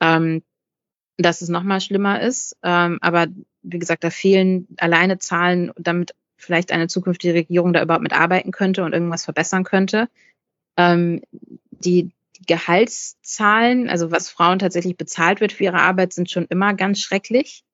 [0.00, 0.42] ähm,
[1.16, 2.56] dass es nochmal schlimmer ist.
[2.62, 3.26] Ähm, aber
[3.62, 8.84] wie gesagt, da fehlen alleine Zahlen, damit vielleicht eine zukünftige Regierung da überhaupt mitarbeiten könnte
[8.84, 10.08] und irgendwas verbessern könnte.
[10.76, 11.22] Ähm,
[11.70, 12.10] die
[12.46, 17.64] Gehaltszahlen, also was Frauen tatsächlich bezahlt wird für ihre Arbeit, sind schon immer ganz schrecklich.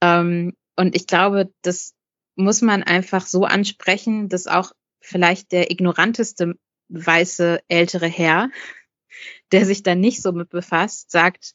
[0.00, 1.94] Ähm, und ich glaube, das
[2.36, 6.54] muss man einfach so ansprechen, dass auch vielleicht der ignoranteste
[6.88, 8.50] weiße ältere Herr,
[9.52, 11.54] der sich da nicht so mit befasst, sagt,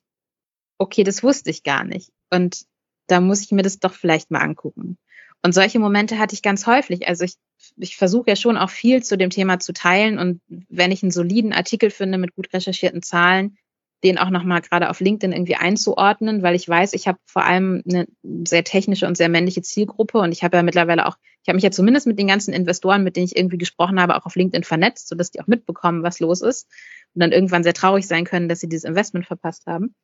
[0.78, 2.12] okay, das wusste ich gar nicht.
[2.32, 2.66] Und
[3.08, 4.98] da muss ich mir das doch vielleicht mal angucken.
[5.44, 7.08] Und solche Momente hatte ich ganz häufig.
[7.08, 7.36] Also ich,
[7.78, 10.20] ich versuche ja schon auch viel zu dem Thema zu teilen.
[10.20, 13.58] Und wenn ich einen soliden Artikel finde mit gut recherchierten Zahlen,
[14.04, 17.84] den auch nochmal gerade auf LinkedIn irgendwie einzuordnen, weil ich weiß, ich habe vor allem
[17.88, 18.08] eine
[18.48, 21.64] sehr technische und sehr männliche Zielgruppe und ich habe ja mittlerweile auch, ich habe mich
[21.64, 24.64] ja zumindest mit den ganzen Investoren, mit denen ich irgendwie gesprochen habe, auch auf LinkedIn
[24.64, 26.68] vernetzt, sodass die auch mitbekommen, was los ist
[27.14, 29.96] und dann irgendwann sehr traurig sein können, dass sie dieses Investment verpasst haben.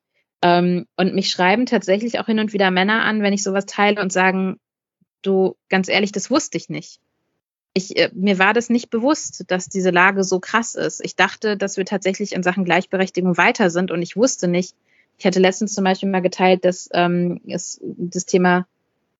[0.43, 4.01] Ähm, und mich schreiben tatsächlich auch hin und wieder Männer an, wenn ich sowas teile
[4.01, 4.59] und sagen,
[5.23, 6.99] du, ganz ehrlich, das wusste ich nicht.
[7.77, 10.99] Ich, äh, mir war das nicht bewusst, dass diese Lage so krass ist.
[11.05, 14.75] Ich dachte, dass wir tatsächlich in Sachen Gleichberechtigung weiter sind und ich wusste nicht.
[15.19, 18.65] Ich hatte letztens zum Beispiel mal geteilt, dass ähm, es, das Thema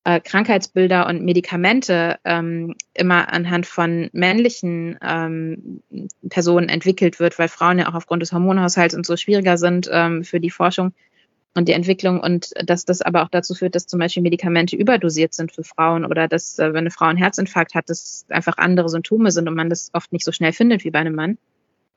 [0.06, 5.84] äh, Krankheitsbilder und Medikamente ähm, immer anhand von männlichen ähm,
[6.28, 10.24] Personen entwickelt wird, weil Frauen ja auch aufgrund des Hormonhaushalts und so schwieriger sind ähm,
[10.24, 10.94] für die Forschung
[11.56, 15.34] und die Entwicklung und dass das aber auch dazu führt, dass zum Beispiel Medikamente überdosiert
[15.34, 18.90] sind für Frauen oder dass, äh, wenn eine Frau einen Herzinfarkt hat, dass einfach andere
[18.90, 21.38] Symptome sind und man das oft nicht so schnell findet wie bei einem Mann.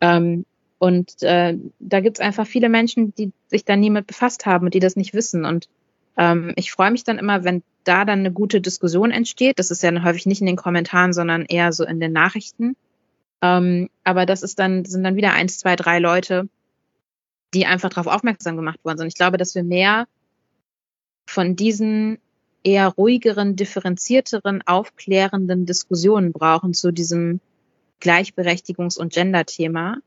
[0.00, 0.46] Ähm,
[0.78, 4.64] und äh, da gibt es einfach viele Menschen, die sich da nie mit befasst haben
[4.64, 5.44] und die das nicht wissen.
[5.44, 5.68] Und
[6.16, 9.58] ähm, ich freue mich dann immer, wenn da dann eine gute Diskussion entsteht.
[9.58, 12.76] Das ist ja häufig nicht in den Kommentaren, sondern eher so in den Nachrichten.
[13.42, 16.48] Ähm, aber das ist dann, sind dann wieder eins, zwei, drei Leute,
[17.54, 19.08] die einfach darauf aufmerksam gemacht worden sind.
[19.08, 20.06] Ich glaube, dass wir mehr
[21.26, 22.18] von diesen
[22.62, 27.40] eher ruhigeren, differenzierteren, aufklärenden Diskussionen brauchen zu diesem
[28.00, 29.98] Gleichberechtigungs- und Gender-Thema,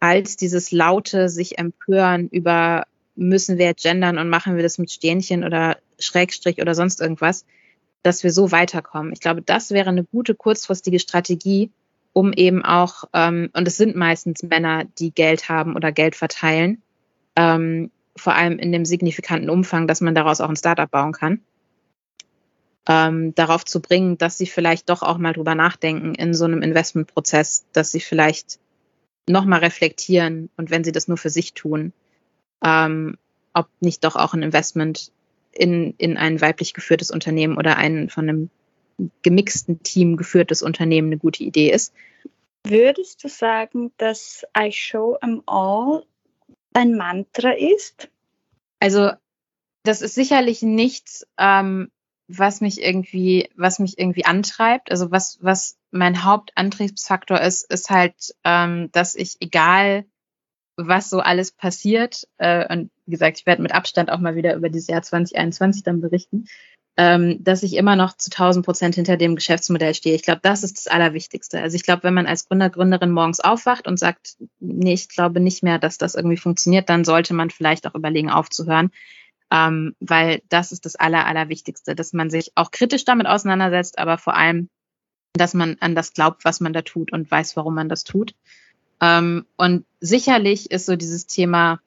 [0.00, 2.84] als dieses laute sich empören über
[3.16, 7.44] müssen wir gendern und machen wir das mit Sternchen oder Schrägstrich oder sonst irgendwas,
[8.02, 9.12] dass wir so weiterkommen.
[9.12, 11.70] Ich glaube, das wäre eine gute kurzfristige Strategie,
[12.18, 16.82] um eben auch, ähm, und es sind meistens Männer, die Geld haben oder Geld verteilen,
[17.36, 21.42] ähm, vor allem in dem signifikanten Umfang, dass man daraus auch ein Startup bauen kann,
[22.88, 26.60] ähm, darauf zu bringen, dass sie vielleicht doch auch mal drüber nachdenken in so einem
[26.60, 28.58] Investmentprozess, dass sie vielleicht
[29.28, 31.92] nochmal reflektieren und wenn sie das nur für sich tun,
[32.64, 33.16] ähm,
[33.54, 35.12] ob nicht doch auch ein Investment
[35.52, 38.50] in, in ein weiblich geführtes Unternehmen oder ein von einem
[39.22, 41.94] gemixten Team geführtes Unternehmen eine gute Idee ist.
[42.64, 46.04] Würdest du sagen, dass I show them all
[46.74, 48.10] ein Mantra ist?
[48.80, 49.12] Also
[49.84, 51.90] das ist sicherlich nichts, ähm,
[52.26, 54.90] was mich irgendwie, was mich irgendwie antreibt.
[54.90, 60.04] Also was, was mein Hauptantriebsfaktor ist, ist halt, ähm, dass ich egal
[60.76, 64.54] was so alles passiert, äh, und wie gesagt, ich werde mit Abstand auch mal wieder
[64.54, 66.46] über dieses Jahr 2021 dann berichten,
[66.98, 70.16] ähm, dass ich immer noch zu 1000 Prozent hinter dem Geschäftsmodell stehe.
[70.16, 71.60] Ich glaube, das ist das Allerwichtigste.
[71.62, 75.38] Also ich glaube, wenn man als Gründer, Gründerin morgens aufwacht und sagt, nee, ich glaube
[75.38, 78.90] nicht mehr, dass das irgendwie funktioniert, dann sollte man vielleicht auch überlegen, aufzuhören.
[79.52, 84.18] Ähm, weil das ist das Aller, Allerwichtigste, dass man sich auch kritisch damit auseinandersetzt, aber
[84.18, 84.68] vor allem,
[85.34, 88.34] dass man an das glaubt, was man da tut und weiß, warum man das tut.
[89.00, 91.78] Ähm, und sicherlich ist so dieses Thema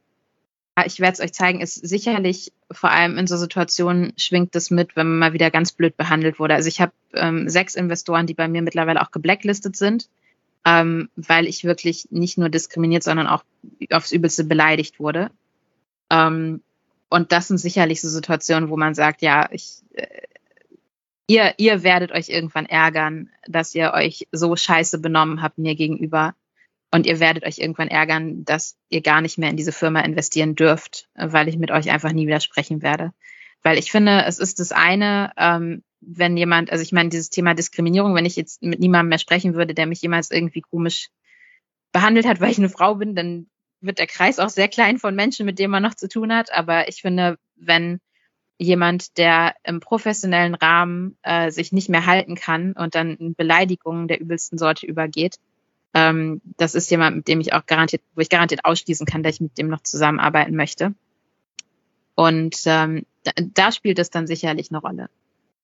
[0.85, 4.95] ich werde es euch zeigen, ist sicherlich vor allem in so Situationen schwingt es mit,
[4.95, 6.55] wenn man mal wieder ganz blöd behandelt wurde.
[6.55, 10.09] Also ich habe ähm, sechs Investoren, die bei mir mittlerweile auch geblacklistet sind,
[10.65, 13.43] ähm, weil ich wirklich nicht nur diskriminiert, sondern auch
[13.91, 15.29] aufs Übelste beleidigt wurde.
[16.09, 16.61] Ähm,
[17.09, 20.07] und das sind sicherlich so Situationen, wo man sagt, ja, ich, äh,
[21.27, 26.33] ihr, ihr werdet euch irgendwann ärgern, dass ihr euch so scheiße benommen habt mir gegenüber.
[26.93, 30.55] Und ihr werdet euch irgendwann ärgern, dass ihr gar nicht mehr in diese Firma investieren
[30.55, 33.13] dürft, weil ich mit euch einfach nie widersprechen werde.
[33.63, 37.53] Weil ich finde, es ist das eine, ähm, wenn jemand, also ich meine, dieses Thema
[37.53, 41.09] Diskriminierung, wenn ich jetzt mit niemandem mehr sprechen würde, der mich jemals irgendwie komisch
[41.93, 43.47] behandelt hat, weil ich eine Frau bin, dann
[43.79, 46.51] wird der Kreis auch sehr klein von Menschen, mit denen man noch zu tun hat.
[46.53, 47.99] Aber ich finde, wenn
[48.57, 54.07] jemand, der im professionellen Rahmen äh, sich nicht mehr halten kann und dann in Beleidigungen
[54.07, 55.37] der übelsten Sorte übergeht,
[55.93, 59.35] ähm, das ist jemand, mit dem ich auch garantiert, wo ich garantiert ausschließen kann, dass
[59.35, 60.93] ich mit dem noch zusammenarbeiten möchte.
[62.15, 65.09] Und ähm, da, da spielt es dann sicherlich eine Rolle.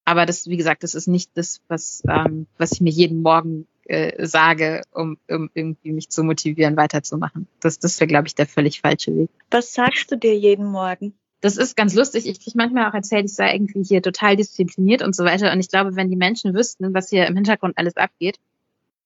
[0.05, 3.67] Aber das, wie gesagt, das ist nicht das, was, ähm, was ich mir jeden Morgen
[3.85, 7.47] äh, sage, um, um irgendwie mich zu motivieren, weiterzumachen.
[7.61, 9.29] Das, das wäre, glaube ich, der völlig falsche Weg.
[9.51, 11.13] Was sagst du dir jeden Morgen?
[11.41, 12.25] Das ist ganz lustig.
[12.25, 15.51] Ich kriege manchmal auch erzählt, ich sei irgendwie hier total diszipliniert und so weiter.
[15.51, 18.39] Und ich glaube, wenn die Menschen wüssten, was hier im Hintergrund alles abgeht,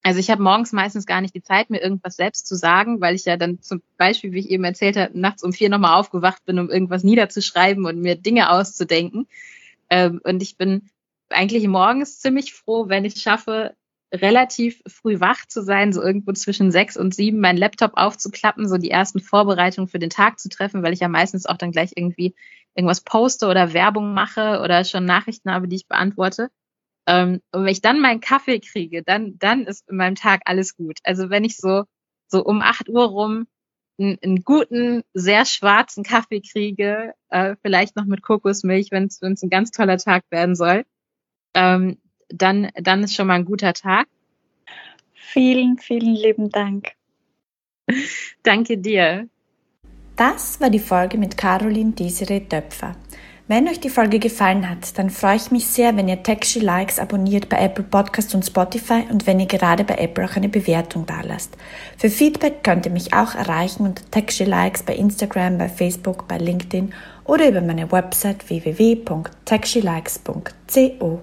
[0.04, 3.16] also ich habe morgens meistens gar nicht die Zeit, mir irgendwas selbst zu sagen, weil
[3.16, 6.44] ich ja dann zum Beispiel, wie ich eben erzählt habe, nachts um vier nochmal aufgewacht
[6.46, 9.28] bin, um irgendwas niederzuschreiben und mir Dinge auszudenken.
[9.90, 10.90] Ähm, und ich bin
[11.30, 13.76] eigentlich morgens ziemlich froh, wenn ich schaffe,
[14.14, 18.78] relativ früh wach zu sein, so irgendwo zwischen sechs und sieben, meinen Laptop aufzuklappen, so
[18.78, 21.92] die ersten Vorbereitungen für den Tag zu treffen, weil ich ja meistens auch dann gleich
[21.96, 22.36] irgendwie
[22.76, 26.50] irgendwas poste oder Werbung mache oder schon Nachrichten habe, die ich beantworte.
[27.08, 30.76] Ähm, und wenn ich dann meinen Kaffee kriege, dann, dann ist in meinem Tag alles
[30.76, 31.00] gut.
[31.04, 31.84] Also wenn ich so,
[32.28, 33.48] so um acht Uhr rum
[34.00, 39.50] einen, einen guten, sehr schwarzen Kaffee kriege, äh, vielleicht noch mit Kokosmilch, wenn es ein
[39.50, 40.86] ganz toller Tag werden soll,
[41.54, 41.98] ähm,
[42.30, 44.08] dann, dann ist schon mal ein guter Tag.
[45.14, 46.94] Vielen, vielen lieben Dank.
[48.44, 49.28] Danke dir.
[50.16, 52.96] Das war die Folge mit Caroline Desiree Döpfer.
[53.48, 57.00] Wenn euch die Folge gefallen hat, dann freue ich mich sehr, wenn ihr Taxi Likes
[57.00, 61.06] abonniert bei Apple Podcasts und Spotify und wenn ihr gerade bei Apple auch eine Bewertung
[61.06, 61.56] dalasst.
[61.98, 66.38] Für Feedback könnt ihr mich auch erreichen unter Taxi Likes bei Instagram, bei Facebook, bei
[66.38, 66.94] LinkedIn
[67.26, 71.22] oder über meine Website www.taxilikes.co.